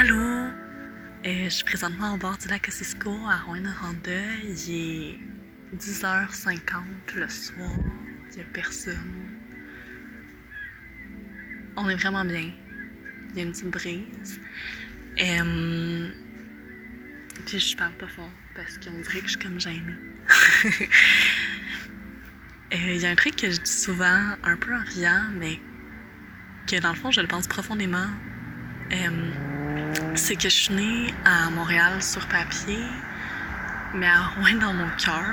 Allô? 0.01 0.15
Euh, 0.15 0.53
je 1.25 1.49
suis 1.49 1.65
présentement 1.65 2.15
au 2.15 2.19
bord 2.19 2.39
du 2.39 2.47
lac 2.47 2.69
Ossisco 2.69 3.11
à 3.29 3.39
Rouyn-Noranda. 3.39 4.37
Il 4.45 4.71
est 4.71 5.77
10h50 5.77 7.17
le 7.17 7.29
soir. 7.29 7.73
Il 8.31 8.37
n'y 8.37 8.43
a 8.43 8.45
personne. 8.53 8.95
On 11.77 11.89
est 11.89 11.97
vraiment 11.97 12.25
bien. 12.25 12.53
Il 13.31 13.39
y 13.39 13.41
a 13.41 13.43
une 13.43 13.51
petite 13.51 13.71
brise. 13.71 14.41
Euh, 15.21 16.09
puis 17.47 17.59
je 17.59 17.77
parle 17.77 17.95
pas 17.95 18.07
fort 18.07 18.31
parce 18.55 18.79
qu'on 18.79 19.01
dirait 19.01 19.19
que 19.19 19.27
je 19.27 19.31
suis 19.31 19.41
comme 19.41 19.59
gênée. 19.59 19.83
Euh, 22.71 22.77
Il 22.77 23.01
y 23.01 23.07
a 23.07 23.11
un 23.11 23.15
truc 23.15 23.35
que 23.35 23.51
je 23.51 23.59
dis 23.63 23.73
souvent, 23.73 24.37
un 24.45 24.57
peu 24.59 24.75
en 24.75 24.85
riant, 24.85 25.31
mais 25.39 25.59
que 26.71 26.79
dans 26.79 26.91
le 26.91 26.97
fond, 26.97 27.11
je 27.11 27.23
le 27.23 27.27
pense 27.27 27.47
profondément. 27.47 28.07
Euh, 28.93 29.31
c'est 30.15 30.37
que 30.37 30.49
je 30.49 30.55
suis 30.55 30.75
née 30.75 31.15
à 31.25 31.51
Montréal 31.51 32.03
sur 32.03 32.27
papier, 32.27 32.85
mais 33.95 34.07
à 34.07 34.23
Rouen 34.23 34.59
dans 34.61 34.73
mon 34.73 34.89
cœur. 34.97 35.25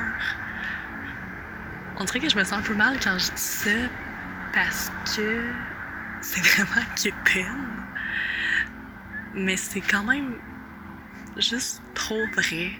On 1.97 2.03
dirait 2.03 2.19
que 2.19 2.29
je 2.29 2.35
me 2.35 2.43
sens 2.43 2.59
un 2.59 2.62
peu 2.62 2.74
mal 2.74 3.00
quand 3.01 3.17
je 3.17 3.31
dis 3.31 3.41
ça 3.41 3.69
parce 4.53 4.91
que 5.15 5.43
c'est 6.21 6.41
vraiment 6.55 6.85
quétaine. 6.95 7.67
Mais 9.33 9.57
c'est 9.57 9.81
quand 9.81 10.03
même 10.03 10.35
juste 11.38 11.81
trop 11.93 12.25
vrai. 12.35 12.71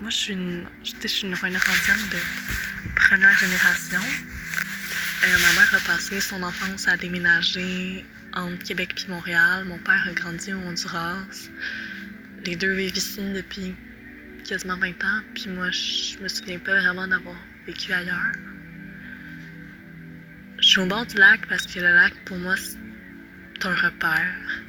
Moi, 0.00 0.10
je 0.10 0.16
suis 0.16 0.32
une, 0.32 0.66
je 0.84 1.08
suis 1.08 1.26
une 1.26 1.32
de 1.32 1.36
première 2.94 3.38
génération. 3.38 4.00
Euh, 5.24 5.32
ma 5.32 5.60
mère 5.60 5.74
a 5.74 5.80
passé 5.80 6.20
son 6.20 6.42
enfance 6.42 6.88
à 6.88 6.96
déménager 6.96 8.04
entre 8.36 8.62
Québec 8.62 9.04
et 9.06 9.10
Montréal. 9.10 9.64
Mon 9.64 9.78
père 9.78 10.06
a 10.08 10.12
grandi 10.12 10.52
au 10.52 10.58
Honduras. 10.58 11.24
Les 12.44 12.54
deux 12.54 12.74
vivent 12.74 12.96
ici 12.96 13.20
depuis 13.34 13.74
quasiment 14.44 14.76
20 14.76 14.88
ans, 15.04 15.20
puis 15.34 15.48
moi, 15.48 15.70
je 15.70 16.18
me 16.18 16.28
souviens 16.28 16.58
pas 16.58 16.78
vraiment 16.78 17.08
d'avoir 17.08 17.36
vécu 17.66 17.92
ailleurs. 17.92 18.32
Je 20.58 20.68
suis 20.68 20.80
au 20.80 20.86
bord 20.86 21.06
du 21.06 21.16
lac 21.16 21.46
parce 21.48 21.66
que 21.66 21.80
le 21.80 21.92
lac, 21.92 22.14
pour 22.24 22.36
moi, 22.38 22.54
c'est 22.56 23.66
un 23.66 23.74
repère. 23.74 24.62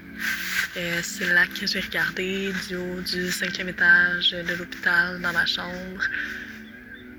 Euh, 0.77 0.99
c'est 1.03 1.25
le 1.25 1.33
lac 1.33 1.53
que 1.53 1.67
j'ai 1.67 1.79
regardé 1.79 2.51
du 2.67 2.75
haut 2.75 3.01
du 3.01 3.31
cinquième 3.31 3.69
étage 3.69 4.31
de 4.31 4.53
l'hôpital 4.55 5.21
dans 5.21 5.33
ma 5.33 5.45
chambre 5.45 6.03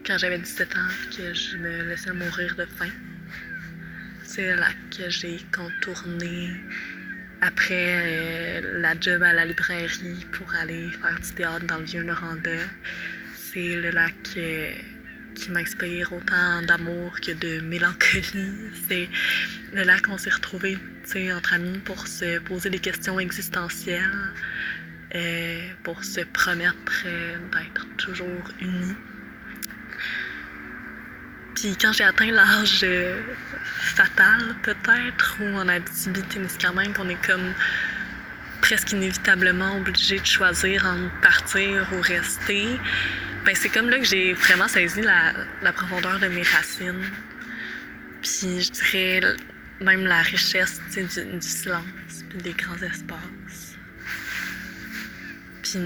quand 0.06 0.18
j'avais 0.18 0.38
17 0.38 0.76
ans 0.76 0.88
que 1.16 1.34
je 1.34 1.56
me 1.58 1.84
laissais 1.84 2.12
mourir 2.12 2.56
de 2.56 2.64
faim. 2.64 2.90
C'est 4.38 4.50
le 4.50 4.54
lac 4.54 4.76
que 4.96 5.10
j'ai 5.10 5.40
contourné 5.52 6.52
après 7.40 8.60
euh, 8.62 8.80
la 8.80 8.94
job 9.00 9.20
à 9.24 9.32
la 9.32 9.44
librairie 9.44 10.24
pour 10.30 10.54
aller 10.54 10.88
faire 10.90 11.18
du 11.18 11.32
théâtre 11.32 11.66
dans 11.66 11.78
le 11.78 11.84
Vieux-Noranda. 11.84 12.52
C'est 13.34 13.74
le 13.74 13.90
lac 13.90 14.14
euh, 14.36 14.70
qui 15.34 15.50
m'inspire 15.50 16.12
autant 16.12 16.62
d'amour 16.62 17.20
que 17.20 17.32
de 17.32 17.60
mélancolie. 17.62 18.54
C'est 18.88 19.08
le 19.74 19.82
lac 19.82 20.06
où 20.06 20.12
on 20.12 20.18
s'est 20.18 20.30
retrouvés 20.30 20.78
entre 21.34 21.54
amis 21.54 21.78
pour 21.78 22.06
se 22.06 22.38
poser 22.38 22.70
des 22.70 22.78
questions 22.78 23.18
existentielles, 23.18 24.32
euh, 25.16 25.68
pour 25.82 26.04
se 26.04 26.20
promettre 26.20 27.06
d'être 27.50 27.88
toujours 27.96 28.52
unis. 28.60 28.94
Puis 31.60 31.76
quand 31.80 31.92
j'ai 31.92 32.04
atteint 32.04 32.30
l'âge 32.30 32.80
euh, 32.84 33.20
fatal, 33.80 34.54
peut-être, 34.62 35.36
ou 35.40 35.56
en 35.56 35.66
Abitibi-Témiscamingue, 35.66 36.92
qu'on 36.92 37.08
est 37.08 37.26
comme 37.26 37.52
presque 38.60 38.92
inévitablement 38.92 39.76
obligé 39.76 40.20
de 40.20 40.24
choisir 40.24 40.86
entre 40.86 41.20
partir 41.20 41.88
ou 41.92 42.00
rester, 42.00 42.78
ben 43.44 43.54
c'est 43.56 43.70
comme 43.70 43.90
là 43.90 43.98
que 43.98 44.04
j'ai 44.04 44.34
vraiment 44.34 44.68
saisi 44.68 45.00
la, 45.02 45.72
profondeur 45.72 46.20
de 46.20 46.28
mes 46.28 46.42
racines. 46.42 47.10
Puis 48.22 48.62
je 48.62 48.70
dirais 48.70 49.36
même 49.80 50.04
la 50.04 50.22
richesse 50.22 50.80
du, 50.92 51.02
du, 51.04 51.40
silence, 51.40 52.24
puis 52.28 52.38
des 52.38 52.52
grands 52.52 52.80
espaces. 52.82 53.76
Puis 55.62 55.78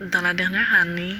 dans 0.00 0.22
la 0.22 0.34
dernière 0.34 0.72
année, 0.74 1.16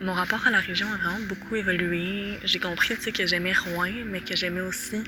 mon 0.00 0.12
rapport 0.12 0.46
à 0.46 0.50
la 0.50 0.60
région 0.60 0.86
a 0.92 0.96
vraiment 0.96 1.26
beaucoup 1.28 1.56
évolué. 1.56 2.38
J'ai 2.44 2.58
compris 2.58 2.96
que 2.96 3.26
j'aimais 3.26 3.54
Rouen, 3.54 4.04
mais 4.06 4.20
que 4.20 4.36
j'aimais 4.36 4.60
aussi 4.60 5.02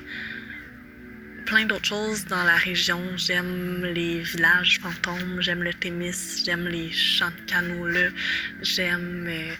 plein 1.45 1.65
d'autres 1.65 1.85
choses 1.85 2.25
dans 2.25 2.43
la 2.43 2.55
région. 2.55 3.01
J'aime 3.15 3.83
les 3.85 4.19
villages 4.21 4.79
fantômes, 4.81 5.41
j'aime 5.41 5.63
le 5.63 5.73
Témis, 5.73 6.43
j'aime 6.45 6.67
les 6.67 6.91
champs 6.91 7.31
de 7.31 7.51
canaux 7.51 7.87
là, 7.87 8.09
j'aime 8.61 9.27
euh, 9.27 9.53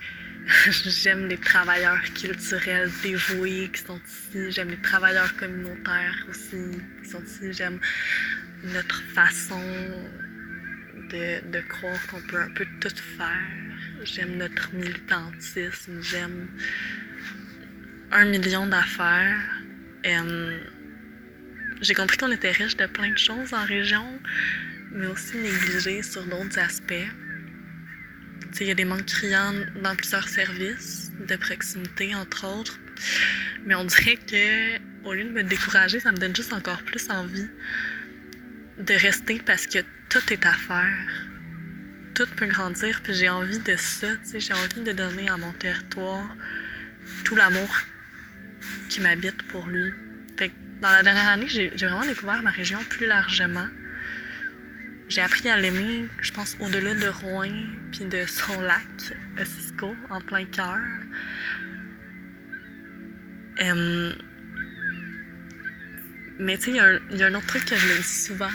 j'aime 0.85 1.27
les 1.27 1.37
travailleurs 1.37 2.01
culturels 2.13 2.91
dévoués 3.03 3.69
qui 3.73 3.81
sont 3.81 3.99
ici, 4.07 4.51
j'aime 4.51 4.69
les 4.69 4.81
travailleurs 4.81 5.35
communautaires 5.35 6.25
aussi 6.29 6.79
qui 7.03 7.09
sont 7.09 7.23
ici, 7.23 7.53
j'aime 7.53 7.79
notre 8.63 9.01
façon 9.13 9.61
de, 11.11 11.51
de 11.51 11.61
croire 11.67 12.07
qu'on 12.07 12.21
peut 12.21 12.41
un 12.41 12.51
peu 12.51 12.65
tout 12.81 12.95
faire. 13.17 13.68
J'aime 14.03 14.38
notre 14.38 14.73
militantisme, 14.73 16.01
j'aime 16.01 16.47
un 18.12 18.25
million 18.25 18.65
d'affaires. 18.65 19.62
J'ai 21.81 21.93
compris 21.93 22.17
qu'on 22.17 22.31
était 22.31 22.51
riche 22.51 22.77
de 22.77 22.85
plein 22.85 23.12
de 23.12 23.17
choses 23.17 23.53
en 23.53 23.65
région, 23.65 24.19
mais 24.91 25.07
aussi 25.07 25.38
négligé 25.38 26.01
sur 26.01 26.23
d'autres 26.23 26.59
aspects. 26.59 26.93
Il 28.62 28.67
y 28.67 28.71
a 28.71 28.75
des 28.75 28.85
manques 28.85 29.05
criants 29.05 29.53
dans 29.83 29.95
plusieurs 29.95 30.27
services 30.27 31.12
de 31.27 31.35
proximité, 31.35 32.15
entre 32.15 32.47
autres. 32.47 32.79
Mais 33.65 33.75
on 33.75 33.85
dirait 33.85 34.17
que, 34.17 34.77
au 35.05 35.13
lieu 35.13 35.25
de 35.25 35.29
me 35.29 35.43
décourager, 35.43 35.99
ça 35.99 36.12
me 36.12 36.17
donne 36.17 36.35
juste 36.35 36.53
encore 36.53 36.81
plus 36.83 37.09
envie 37.09 37.49
de 38.77 38.93
rester 38.93 39.39
parce 39.45 39.67
que 39.67 39.79
tout 40.09 40.33
est 40.33 40.45
à 40.45 40.53
faire. 40.53 41.28
Tout 42.15 42.27
peut 42.35 42.47
grandir, 42.47 43.01
puis 43.03 43.13
j'ai 43.13 43.29
envie 43.29 43.59
de 43.59 43.75
ça, 43.77 44.07
j'ai 44.33 44.53
envie 44.53 44.81
de 44.81 44.91
donner 44.91 45.29
à 45.29 45.37
mon 45.37 45.51
territoire 45.53 46.35
tout 47.23 47.35
l'amour 47.35 47.69
qui 48.89 49.01
m'habite 49.01 49.41
pour 49.43 49.67
lui. 49.67 49.91
Fait 50.37 50.51
dans 50.81 50.89
la 50.89 51.03
dernière 51.03 51.27
année, 51.27 51.47
j'ai 51.47 51.69
vraiment 51.69 52.05
découvert 52.05 52.41
ma 52.41 52.51
région 52.51 52.79
plus 52.89 53.05
largement. 53.05 53.67
J'ai 55.09 55.21
appris 55.21 55.49
à 55.49 55.57
l'aimer, 55.57 56.07
je 56.21 56.31
pense, 56.31 56.55
au-delà 56.59 56.93
de 56.93 57.07
Rouen, 57.07 57.51
puis 57.91 58.05
de 58.05 58.25
son 58.25 58.61
lac, 58.61 58.85
Cisco, 59.43 59.95
en 60.09 60.21
plein 60.21 60.45
cœur. 60.45 60.77
mais 66.39 66.57
tu 66.57 66.65
sais, 66.65 66.71
il 66.71 67.17
y, 67.17 67.23
a 67.23 67.27
un 67.27 67.35
autre 67.35 67.47
truc 67.47 67.65
que 67.65 67.75
je 67.75 67.97
dis 67.97 68.03
souvent 68.03 68.49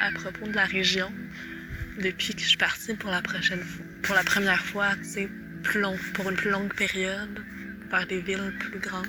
à 0.00 0.12
propos 0.12 0.46
de 0.46 0.54
la 0.54 0.64
région 0.64 1.12
depuis 1.98 2.34
que 2.34 2.40
je 2.40 2.48
suis 2.48 2.56
partie 2.56 2.94
pour 2.94 3.10
la 3.10 3.22
prochaine 3.22 3.62
pour 4.02 4.14
la 4.14 4.24
première 4.24 4.64
fois, 4.64 4.94
tu 4.96 5.04
sais, 5.04 5.28
plus 5.62 5.80
long, 5.80 5.96
pour 6.14 6.30
une 6.30 6.36
plus 6.36 6.50
longue 6.50 6.72
période, 6.74 7.44
vers 7.90 8.06
des 8.06 8.20
villes 8.20 8.54
plus 8.58 8.78
grandes. 8.78 9.06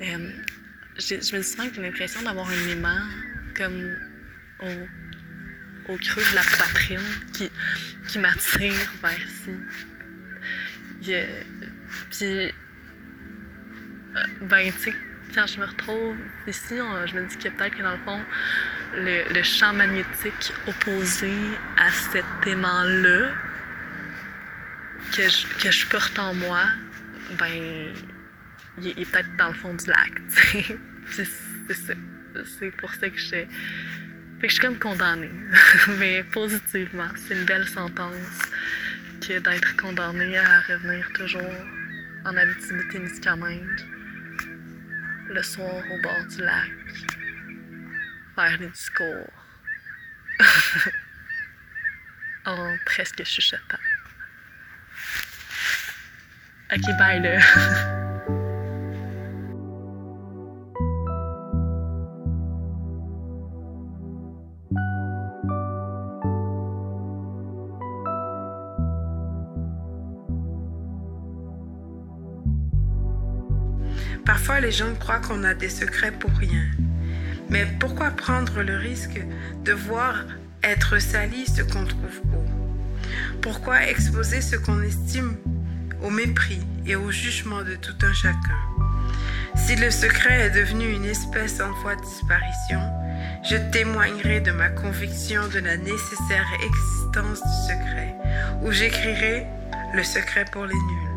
je 0.00 0.06
me 0.06 1.38
dis 1.38 1.44
souvent 1.44 1.68
que 1.68 1.74
j'ai 1.74 1.82
l'impression 1.82 2.22
d'avoir 2.22 2.48
un 2.48 2.68
aimant 2.68 3.02
comme 3.56 3.96
au 5.88 5.96
creux 5.96 6.22
de 6.30 6.34
la 6.34 6.42
poitrine 6.42 7.00
qui, 7.32 7.50
qui 8.08 8.18
m'attire 8.18 8.92
vers 9.02 9.18
ici. 9.18 9.50
puis, 11.00 11.14
euh, 11.14 12.50
ben, 14.42 14.72
tu 14.72 14.78
sais, 14.78 14.94
quand 15.34 15.46
je 15.46 15.60
me 15.60 15.66
retrouve 15.66 16.16
ici, 16.46 16.76
je 17.06 17.14
me 17.14 17.26
dis 17.26 17.36
que 17.36 17.48
peut-être 17.48 17.76
que 17.76 17.82
dans 17.82 17.92
le 17.92 17.98
fond, 18.04 18.20
le, 18.94 19.42
champ 19.42 19.72
magnétique 19.72 20.52
opposé 20.66 21.32
à 21.76 21.90
cet 21.90 22.24
aimant-là, 22.46 23.30
que 25.12 25.22
je, 25.28 25.46
que 25.62 25.70
je 25.70 25.86
porte 25.86 26.18
en 26.18 26.34
moi, 26.34 26.64
ben, 27.38 27.92
il, 28.80 28.88
est 28.88 29.10
peut-être 29.10 29.36
dans 29.36 29.48
le 29.48 29.54
fond 29.54 29.74
du 29.74 29.86
lac, 29.86 30.12
sais. 31.10 31.96
c'est 32.58 32.70
pour 32.76 32.92
ça 32.94 33.08
que 33.08 33.18
je 33.18 33.46
que 34.40 34.46
je 34.46 34.52
suis 34.52 34.60
comme 34.60 34.78
condamnée, 34.78 35.30
mais 35.98 36.22
positivement. 36.22 37.08
C'est 37.16 37.34
une 37.34 37.44
belle 37.44 37.66
sentence 37.66 38.42
que 39.20 39.38
d'être 39.40 39.76
condamnée 39.76 40.38
à 40.38 40.60
revenir 40.60 41.08
toujours 41.12 41.42
en 42.24 42.36
Abitibi-Témiscamingue, 42.36 43.80
le 45.28 45.42
soir 45.42 45.82
au 45.92 46.02
bord 46.02 46.24
du 46.30 46.40
lac, 46.42 46.70
faire 48.38 48.58
discours 48.70 49.32
en 52.46 52.76
presque 52.86 53.24
chuchotant. 53.24 53.78
Ok, 56.72 56.86
bye 56.98 57.20
là. 57.20 57.40
Parfois, 74.24 74.60
les 74.60 74.70
gens 74.70 74.94
croient 74.94 75.18
qu'on 75.18 75.42
a 75.42 75.54
des 75.54 75.70
secrets 75.70 76.12
pour 76.12 76.30
rien. 76.30 76.68
Mais 77.50 77.66
pourquoi 77.80 78.10
prendre 78.10 78.62
le 78.62 78.76
risque 78.76 79.20
de 79.64 79.72
voir 79.72 80.24
être 80.62 80.98
sali 80.98 81.46
ce 81.46 81.62
qu'on 81.62 81.84
trouve 81.84 82.20
beau? 82.24 82.44
Pourquoi 83.40 83.86
exposer 83.86 84.40
ce 84.40 84.56
qu'on 84.56 84.82
estime 84.82 85.36
au 86.02 86.10
mépris 86.10 86.60
et 86.86 86.96
au 86.96 87.10
jugement 87.10 87.62
de 87.62 87.76
tout 87.76 87.96
un 88.02 88.12
chacun? 88.12 88.58
Si 89.56 89.76
le 89.76 89.90
secret 89.90 90.46
est 90.46 90.50
devenu 90.50 90.92
une 90.92 91.04
espèce 91.04 91.60
en 91.60 91.72
voie 91.82 91.96
de 91.96 92.00
disparition, 92.00 92.80
je 93.48 93.56
témoignerai 93.72 94.40
de 94.40 94.50
ma 94.50 94.68
conviction 94.68 95.46
de 95.48 95.58
la 95.58 95.76
nécessaire 95.76 96.46
existence 96.64 97.42
du 97.42 97.72
secret, 97.72 98.14
ou 98.62 98.72
j'écrirai 98.72 99.46
le 99.94 100.02
secret 100.02 100.44
pour 100.52 100.66
les 100.66 100.74
nuls. 100.74 101.08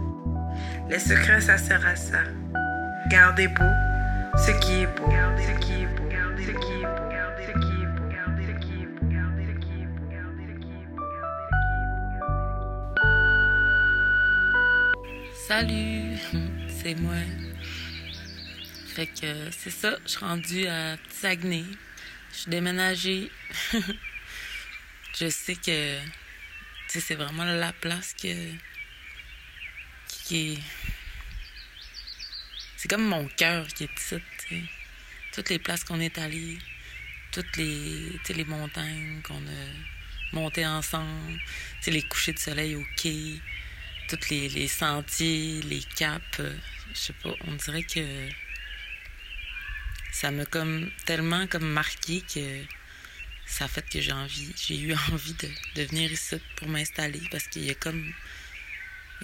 Les 0.90 1.00
secrets, 1.00 1.42
ça 1.42 1.58
sert 1.58 1.86
à 1.86 1.96
ça. 1.96 2.20
Gardez 3.10 3.48
beau, 3.48 3.64
ce 4.38 4.52
qui 4.60 4.82
est 4.82 4.88
beau, 4.98 5.12
ce 5.38 5.66
qui 5.66 5.84
est 5.84 5.88
beau, 5.88 6.01
Salut, 15.48 16.18
c'est 16.68 16.96
moi. 16.96 17.14
Fait 18.88 19.08
que 19.08 19.52
c'est 19.52 19.70
ça, 19.70 19.98
je 20.06 20.10
suis 20.10 20.26
rendue 20.26 20.68
à 20.68 20.98
Saguenay 21.10 21.66
je 22.32 22.38
suis 22.38 22.50
déménagée. 22.50 23.32
je 25.20 25.30
sais 25.30 25.56
que 25.56 25.98
c'est 26.88 27.16
vraiment 27.16 27.44
la 27.44 27.74
place 27.74 28.14
que 28.14 28.34
qui 30.08 30.54
est 30.54 30.60
c'est 32.78 32.90
comme 32.90 33.06
mon 33.06 33.28
cœur 33.28 33.68
qui 33.68 33.84
est 33.84 34.00
sais. 34.00 34.22
Toutes 35.34 35.50
les 35.50 35.60
places 35.60 35.84
qu'on 35.84 36.00
est 36.00 36.18
allées, 36.18 36.58
toutes 37.32 37.58
les, 37.58 38.20
les 38.36 38.46
montagnes 38.46 39.22
qu'on 39.24 39.36
a 39.36 40.34
montées 40.34 40.66
ensemble, 40.66 41.40
les 41.88 42.02
couchers 42.04 42.34
de 42.34 42.40
soleil 42.40 42.76
au 42.76 42.86
quai, 42.98 43.40
tous 44.08 44.30
les, 44.30 44.50
les 44.50 44.68
sentiers, 44.68 45.62
les 45.62 45.82
caps, 45.96 46.40
euh, 46.40 46.54
je 46.94 47.00
sais 47.00 47.14
pas, 47.14 47.34
on 47.48 47.54
dirait 47.54 47.84
que 47.84 48.30
ça 50.12 50.32
m'a 50.32 50.46
comme 50.46 50.92
tellement 51.06 51.48
comme 51.48 51.70
marqué 51.72 52.22
que 52.22 52.64
ça 53.46 53.66
a 53.66 53.68
fait 53.68 53.88
que 53.90 54.02
j'ai 54.02 54.12
envie, 54.12 54.54
j'ai 54.56 54.80
eu 54.80 54.94
envie 55.12 55.34
de, 55.34 55.50
de 55.76 55.84
venir 55.84 56.12
ici 56.12 56.36
pour 56.58 56.68
m'installer 56.68 57.22
parce 57.32 57.48
qu'il 57.48 57.66
y 57.66 57.70
a 57.70 57.76
comme 57.76 58.14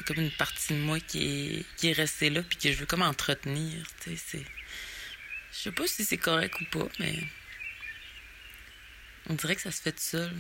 comme 0.06 0.20
une 0.20 0.32
partie 0.32 0.74
de 0.74 0.80
moi 0.80 1.00
qui 1.00 1.24
est, 1.24 1.66
qui 1.76 1.90
est 1.90 1.94
restée 1.94 2.30
là 2.30 2.44
puis 2.44 2.58
que 2.58 2.72
je 2.72 2.78
veux 2.78 2.86
comme 2.86 3.02
entretenir, 3.02 3.84
tu 4.04 4.16
sais, 4.16 4.44
je 5.58 5.64
sais 5.64 5.72
pas 5.72 5.88
si 5.88 6.06
c'est 6.06 6.18
correct 6.18 6.54
ou 6.62 6.66
pas, 6.66 6.88
mais 7.00 7.24
on 9.28 9.34
dirait 9.34 9.56
que 9.56 9.62
ça 9.62 9.72
se 9.72 9.82
fait 9.82 9.92
tout 9.92 9.98
seul. 10.00 10.32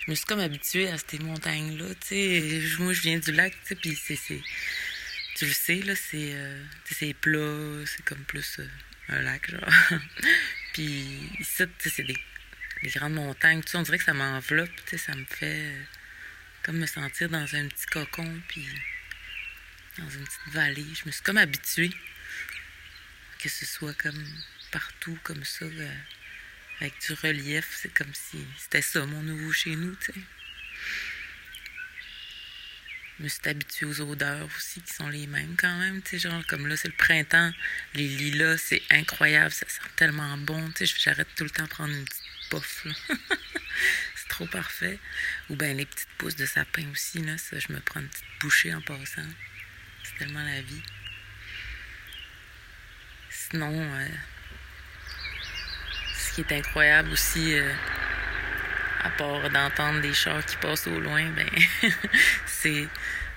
Je 0.00 0.10
me 0.10 0.14
suis 0.14 0.26
comme 0.26 0.40
habituée 0.40 0.88
à 0.90 0.98
ces 0.98 1.18
montagnes-là, 1.18 1.94
tu 1.94 2.08
sais. 2.08 2.62
Moi, 2.78 2.92
je 2.92 3.00
viens 3.00 3.18
du 3.18 3.32
lac, 3.32 3.54
tu 3.62 3.68
sais, 3.68 3.74
puis 3.74 3.96
c'est... 3.96 4.42
Tu 5.36 5.46
le 5.46 5.52
sais, 5.52 5.76
là, 5.76 5.96
c'est... 5.96 6.34
euh, 6.34 6.62
c'est 6.84 7.14
plat, 7.14 7.86
c'est 7.86 8.04
comme 8.04 8.22
plus 8.24 8.58
euh, 8.58 8.68
un 9.08 9.22
lac, 9.22 9.50
genre. 9.50 9.68
puis 10.74 11.30
ici, 11.40 11.64
tu 11.78 11.88
sais, 11.88 11.90
c'est 11.96 12.02
des, 12.02 12.18
des 12.82 12.90
grandes 12.90 13.14
montagnes, 13.14 13.62
tu 13.62 13.70
sais, 13.70 13.78
on 13.78 13.82
dirait 13.82 13.98
que 13.98 14.04
ça 14.04 14.12
m'enveloppe, 14.12 14.70
tu 14.84 14.90
sais, 14.90 14.98
ça 14.98 15.14
me 15.14 15.24
fait 15.24 15.72
euh, 15.72 15.82
comme 16.62 16.76
me 16.76 16.86
sentir 16.86 17.30
dans 17.30 17.54
un 17.54 17.68
petit 17.68 17.86
cocon, 17.86 18.42
puis 18.46 18.68
dans 19.96 20.10
une 20.10 20.24
petite 20.24 20.52
vallée. 20.52 20.86
Je 20.94 21.06
me 21.06 21.10
suis 21.12 21.22
comme 21.22 21.38
habituée 21.38 21.90
que 23.44 23.50
ce 23.50 23.66
soit 23.66 23.92
comme 23.92 24.26
partout, 24.70 25.18
comme 25.22 25.44
ça, 25.44 25.66
euh, 25.66 25.94
avec 26.80 26.94
du 27.06 27.12
relief. 27.12 27.78
C'est 27.78 27.92
comme 27.92 28.14
si 28.14 28.38
c'était 28.58 28.80
ça, 28.80 29.04
mon 29.04 29.22
nouveau 29.22 29.52
chez 29.52 29.76
nous, 29.76 29.94
tu 29.96 30.12
sais. 30.12 30.20
Je 33.18 33.24
me 33.24 33.28
suis 33.28 33.46
habituée 33.46 33.84
aux 33.84 34.00
odeurs 34.00 34.48
aussi, 34.56 34.80
qui 34.80 34.94
sont 34.94 35.08
les 35.08 35.26
mêmes 35.26 35.56
quand 35.58 35.76
même, 35.78 36.00
tu 36.00 36.12
sais, 36.12 36.30
genre, 36.30 36.44
comme 36.46 36.66
là, 36.66 36.76
c'est 36.78 36.88
le 36.88 36.96
printemps, 36.96 37.52
les 37.92 38.08
lilas, 38.08 38.56
c'est 38.56 38.82
incroyable, 38.90 39.52
ça 39.52 39.68
sent 39.68 39.90
tellement 39.94 40.38
bon, 40.38 40.70
tu 40.72 40.86
sais, 40.86 40.94
j'arrête 40.98 41.28
tout 41.36 41.44
le 41.44 41.50
temps 41.50 41.64
de 41.64 41.68
prendre 41.68 41.92
une 41.92 42.04
petite 42.04 42.84
là. 42.84 42.92
c'est 44.16 44.28
trop 44.28 44.46
parfait. 44.46 44.98
Ou 45.50 45.56
bien 45.56 45.74
les 45.74 45.84
petites 45.84 46.08
pousses 46.16 46.36
de 46.36 46.46
sapin 46.46 46.90
aussi, 46.90 47.18
là, 47.18 47.36
ça, 47.36 47.58
je 47.58 47.72
me 47.72 47.80
prends 47.80 48.00
une 48.00 48.08
petite 48.08 48.24
bouchée 48.40 48.74
en 48.74 48.80
passant. 48.80 49.28
C'est 50.02 50.16
tellement 50.18 50.42
la 50.42 50.62
vie. 50.62 50.82
Euh, 53.62 54.08
ce 56.16 56.34
qui 56.34 56.40
est 56.40 56.52
incroyable 56.52 57.10
aussi, 57.12 57.54
euh, 57.54 57.72
à 59.04 59.10
part 59.10 59.48
d'entendre 59.50 60.00
des 60.00 60.12
chars 60.12 60.44
qui 60.44 60.56
passent 60.56 60.86
au 60.88 60.98
loin, 60.98 61.24
ben, 61.30 61.48
c'est 62.46 62.88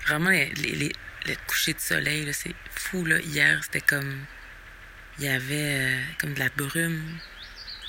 vraiment 0.06 0.30
les, 0.30 0.92
le 1.26 1.34
coucher 1.46 1.74
de 1.74 1.78
soleil, 1.78 2.32
c'est 2.32 2.54
fou, 2.74 3.04
là. 3.04 3.18
Hier, 3.20 3.62
c'était 3.62 3.80
comme, 3.80 4.24
il 5.18 5.26
y 5.26 5.28
avait 5.28 5.78
euh, 5.80 6.02
comme 6.18 6.34
de 6.34 6.40
la 6.40 6.48
brume 6.48 7.18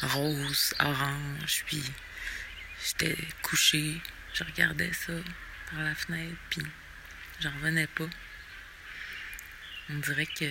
rose, 0.02 0.76
orange, 0.80 1.64
puis 1.66 1.84
j'étais 2.86 3.18
couchée, 3.42 4.00
je 4.34 4.44
regardais 4.44 4.94
ça 4.94 5.14
par 5.72 5.82
la 5.82 5.96
fenêtre, 5.96 6.38
puis 6.52 6.62
j'en 7.40 7.52
revenais 7.52 7.88
pas. 7.88 8.08
On 9.90 9.96
dirait 9.96 10.28
que 10.28 10.46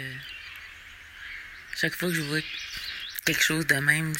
chaque 1.81 1.95
fois 1.95 2.09
que 2.09 2.15
je 2.15 2.23
vois 2.23 2.41
quelque 3.25 3.45
chose 3.45 3.65
de 3.67 3.77
même, 3.77 4.13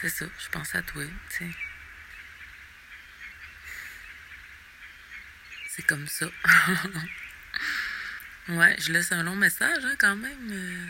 c'est 0.00 0.08
ça, 0.08 0.24
je 0.42 0.48
pense 0.48 0.74
à 0.74 0.82
toi, 0.82 1.04
tu 1.30 1.36
sais. 1.36 1.50
C'est 5.68 5.86
comme 5.86 6.08
ça. 6.08 6.26
ouais, 8.48 8.76
je 8.80 8.92
laisse 8.92 9.12
un 9.12 9.22
long 9.22 9.36
message, 9.36 9.84
hein, 9.84 9.94
quand 9.98 10.16
même. 10.16 10.50
euh. 10.50 10.88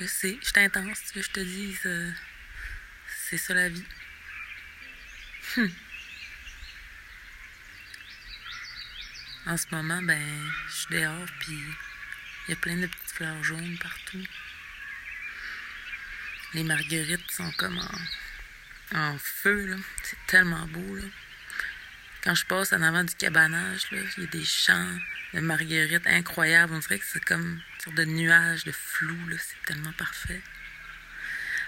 Je 0.00 0.06
sais, 0.06 0.36
je 0.42 0.48
suis 0.48 0.58
intense, 0.58 0.98
je 1.14 1.30
te 1.30 1.38
euh, 1.86 2.10
C'est 3.28 3.38
ça 3.38 3.54
la 3.54 3.68
vie. 3.68 3.84
En 9.46 9.58
ce 9.58 9.66
moment, 9.70 10.00
ben, 10.02 10.52
je 10.68 10.74
suis 10.74 10.94
dehors, 10.94 11.26
puis 11.38 11.62
il 12.46 12.50
y 12.50 12.54
a 12.54 12.56
plein 12.56 12.76
de 12.76 12.86
petites 12.86 13.12
fleurs 13.12 13.42
jaunes 13.42 13.78
partout. 13.78 14.24
Les 16.52 16.62
marguerites 16.62 17.30
sont 17.30 17.50
comme 17.52 17.80
en, 18.94 19.18
feu, 19.18 19.66
là. 19.66 19.76
C'est 20.02 20.18
tellement 20.26 20.66
beau, 20.66 20.96
là. 20.96 21.02
Quand 22.22 22.34
je 22.34 22.46
passe 22.46 22.72
en 22.72 22.82
avant 22.82 23.02
du 23.04 23.14
cabanage, 23.14 23.90
là, 23.90 23.98
il 24.16 24.22
y 24.22 24.26
a 24.26 24.30
des 24.30 24.44
champs 24.44 24.98
de 25.32 25.40
marguerites 25.40 26.06
incroyables. 26.06 26.72
On 26.74 26.78
dirait 26.78 26.98
que 26.98 27.04
c'est 27.06 27.24
comme 27.24 27.44
une 27.44 27.80
sorte 27.82 27.96
de 27.96 28.04
nuage 28.04 28.64
de 28.64 28.72
flou, 28.72 29.28
là. 29.28 29.36
C'est 29.38 29.62
tellement 29.66 29.92
parfait. 29.92 30.42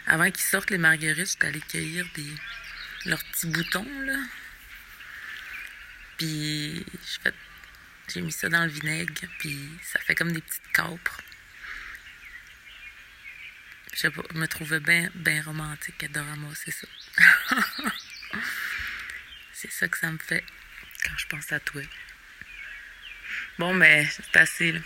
Avant 0.07 0.31
qu'ils 0.31 0.45
sortent 0.45 0.71
les 0.71 0.79
marguerites, 0.79 1.31
j'étais 1.31 1.47
allée 1.47 1.61
cueillir 1.61 2.07
des, 2.15 2.33
leurs 3.07 3.25
petits 3.25 3.49
boutons, 3.49 4.01
là. 4.03 4.19
Puis 6.19 6.87
j'ai 8.09 8.23
mis 8.23 8.33
ça 8.33 8.49
dans 8.49 8.65
le 8.65 8.71
vinaigre, 8.71 9.13
puis 9.39 9.59
ça 9.83 9.99
fait 10.01 10.15
comme 10.15 10.33
des 10.33 10.41
petites 10.41 10.73
capres. 10.73 11.21
Je 13.95 14.09
me 14.35 14.47
trouvais 14.47 14.81
bien 14.81 15.43
romantique 15.43 16.05
à 16.15 16.23
ramasser 16.23 16.71
ça. 16.71 16.87
c'est 19.53 19.73
ça 19.73 19.89
que 19.89 19.97
ça 19.99 20.11
me 20.11 20.19
fait 20.19 20.45
quand 21.03 21.17
je 21.17 21.27
pense 21.27 21.51
à 21.53 21.61
toi. 21.61 21.83
Bon, 23.59 23.75
ben, 23.75 24.07
c'est 24.11 24.37
assez, 24.37 24.73
là. 24.73 24.81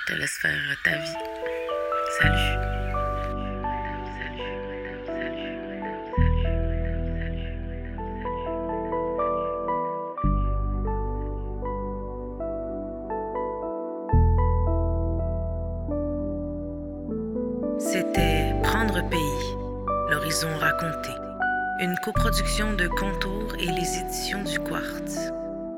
Je 0.00 0.12
te 0.12 0.18
laisse 0.18 0.38
faire 0.38 0.82
ta 0.82 0.96
vie. 0.96 1.12
Salut. 2.18 2.63
Une 22.34 22.40
coproduction 22.40 22.72
de 22.72 22.88
Contour 22.88 23.54
et 23.60 23.66
les 23.66 23.98
éditions 23.98 24.42
du 24.42 24.58
Quartz. 24.58 25.30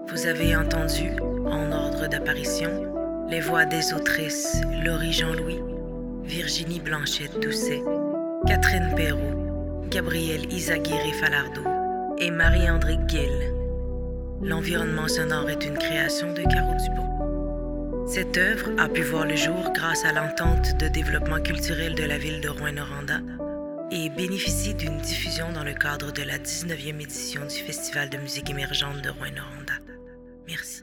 Vous 0.08 0.26
avez 0.26 0.56
entendu, 0.56 1.10
en 1.44 1.70
ordre 1.70 2.06
d'apparition, 2.08 3.26
les 3.28 3.40
voix 3.40 3.66
des 3.66 3.92
autrices 3.92 4.62
Laurie 4.82 5.12
Jean-Louis, 5.12 5.60
Virginie 6.22 6.80
Blanchette-Doucet, 6.80 7.82
Catherine 8.46 8.90
Perrault, 8.96 9.84
Gabrielle 9.90 10.50
Isaguirre-Falardeau 10.50 11.64
et 12.16 12.30
Marie-André 12.30 12.96
Gill. 13.06 13.52
L'environnement 14.40 15.08
sonore 15.08 15.50
est 15.50 15.66
une 15.66 15.76
création 15.76 16.32
de 16.32 16.40
Caro 16.40 16.72
Dupont. 16.82 18.06
Cette 18.06 18.38
œuvre 18.38 18.70
a 18.78 18.88
pu 18.88 19.02
voir 19.02 19.26
le 19.26 19.36
jour 19.36 19.72
grâce 19.74 20.06
à 20.06 20.12
l'entente 20.12 20.78
de 20.78 20.88
développement 20.88 21.40
culturel 21.40 21.94
de 21.94 22.04
la 22.04 22.16
ville 22.16 22.40
de 22.40 22.48
Rouen-Noranda 22.48 23.20
et 23.90 24.08
bénéficie 24.10 24.74
d'une 24.74 24.98
diffusion 24.98 25.52
dans 25.52 25.64
le 25.64 25.74
cadre 25.74 26.12
de 26.12 26.22
la 26.22 26.38
19e 26.38 27.00
édition 27.00 27.42
du 27.46 27.54
Festival 27.54 28.10
de 28.10 28.18
musique 28.18 28.50
émergente 28.50 29.02
de 29.02 29.10
Rouen-Noranda. 29.10 29.74
Merci. 30.46 30.82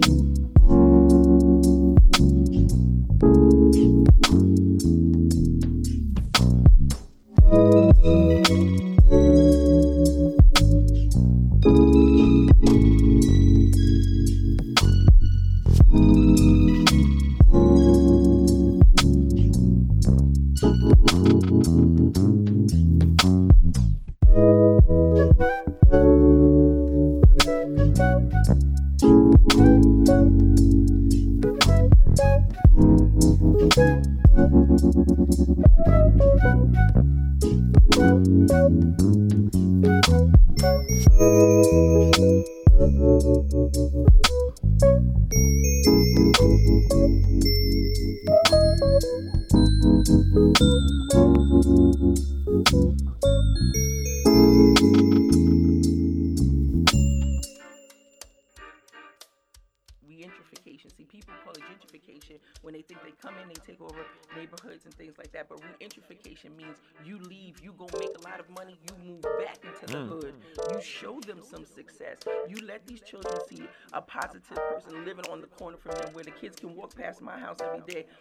you. 0.06 0.49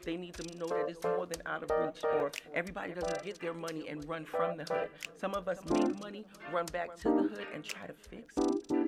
They 0.03 0.17
need 0.17 0.33
to 0.35 0.57
know 0.57 0.67
that 0.67 0.85
it's 0.87 1.03
more 1.03 1.25
than 1.25 1.41
out 1.45 1.63
of 1.63 1.71
reach 1.71 2.03
or 2.03 2.31
everybody 2.53 2.93
doesn't 2.93 3.23
get 3.23 3.39
their 3.39 3.53
money 3.53 3.87
and 3.89 4.07
run 4.07 4.25
from 4.25 4.57
the 4.57 4.63
hood. 4.63 4.89
Some 5.17 5.33
of 5.33 5.47
us 5.47 5.59
make 5.69 5.99
money, 5.99 6.25
run 6.51 6.65
back 6.67 6.95
to 6.97 7.03
the 7.03 7.23
hood 7.35 7.47
and 7.53 7.63
try 7.63 7.87
to 7.87 7.93
fix 7.93 8.33
it. 8.37 8.78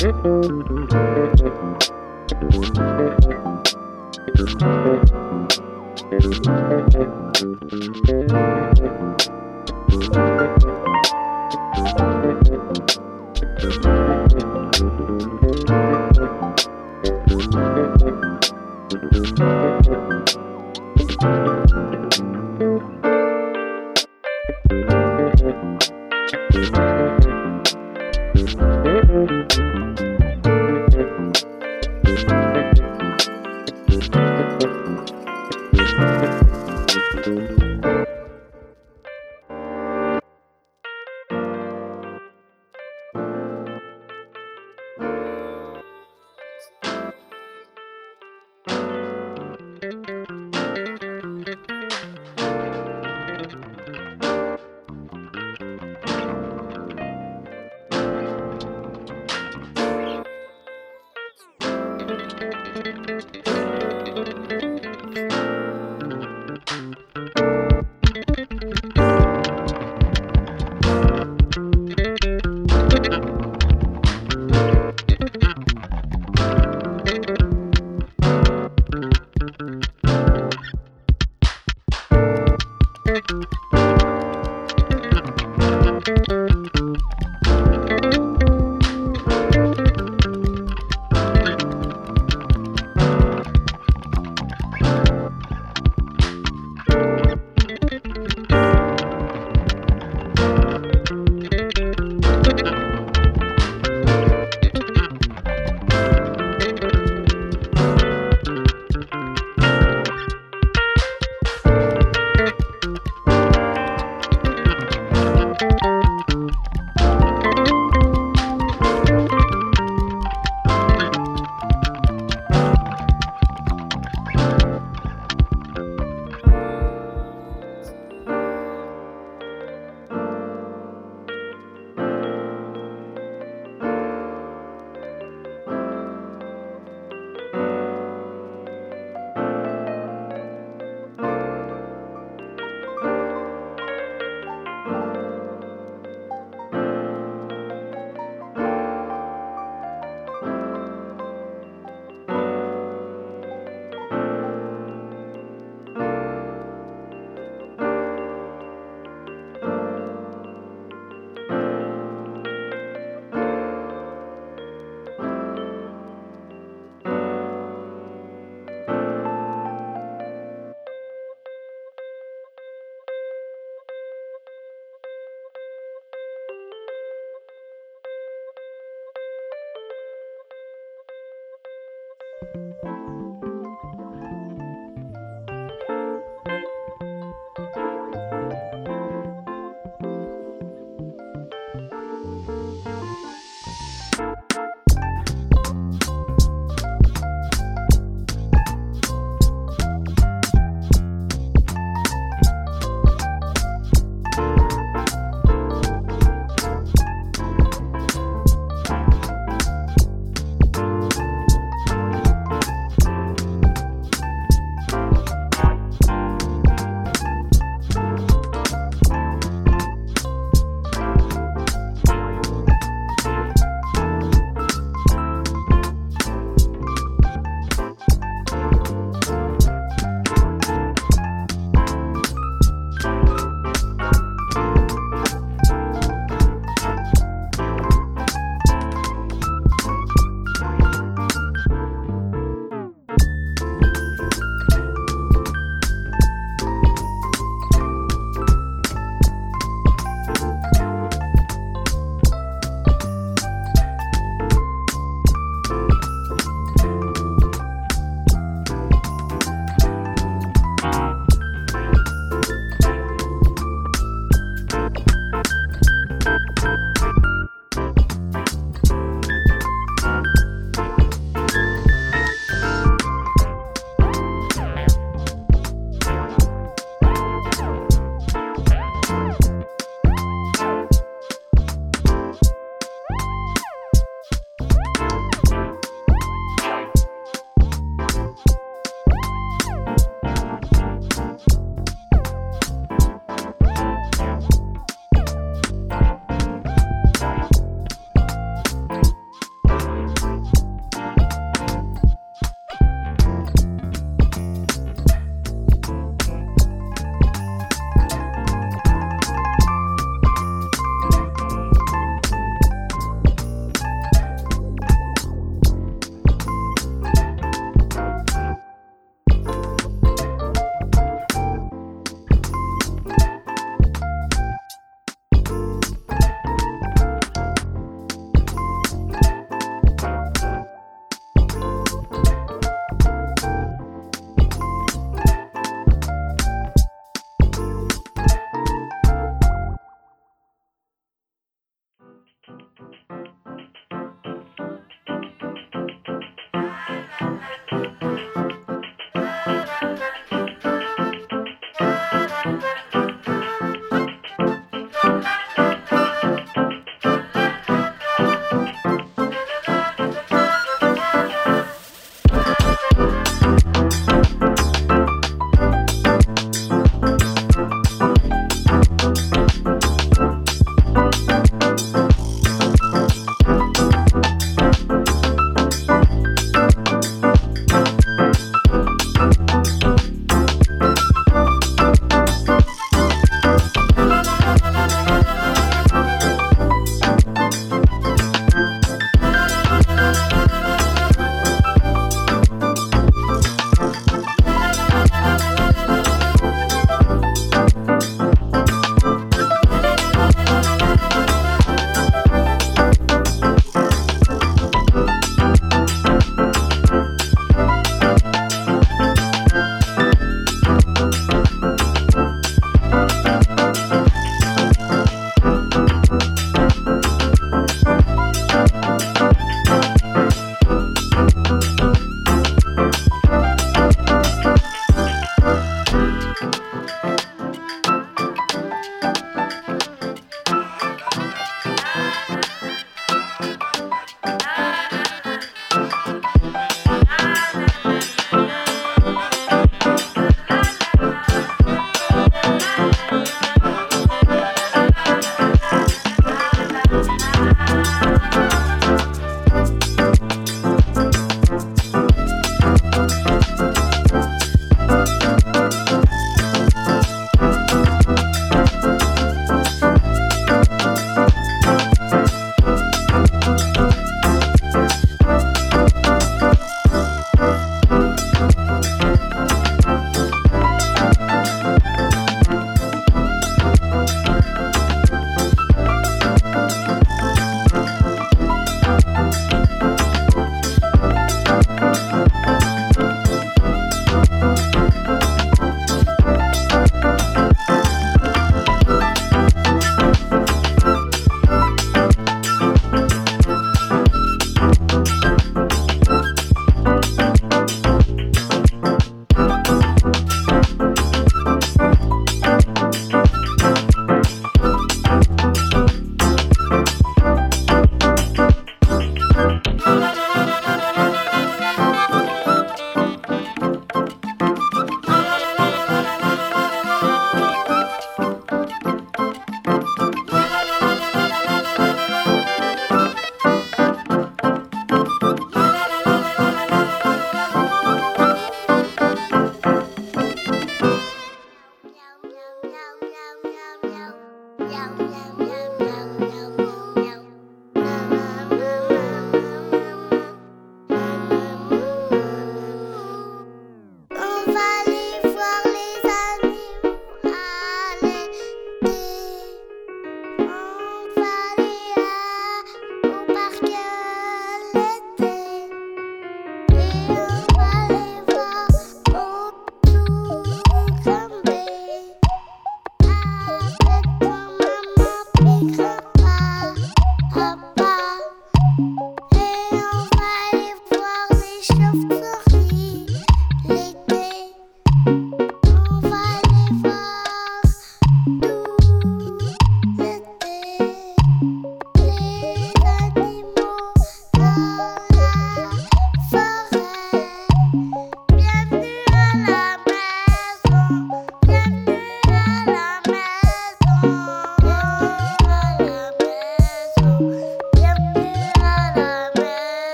Hm? 0.00 0.77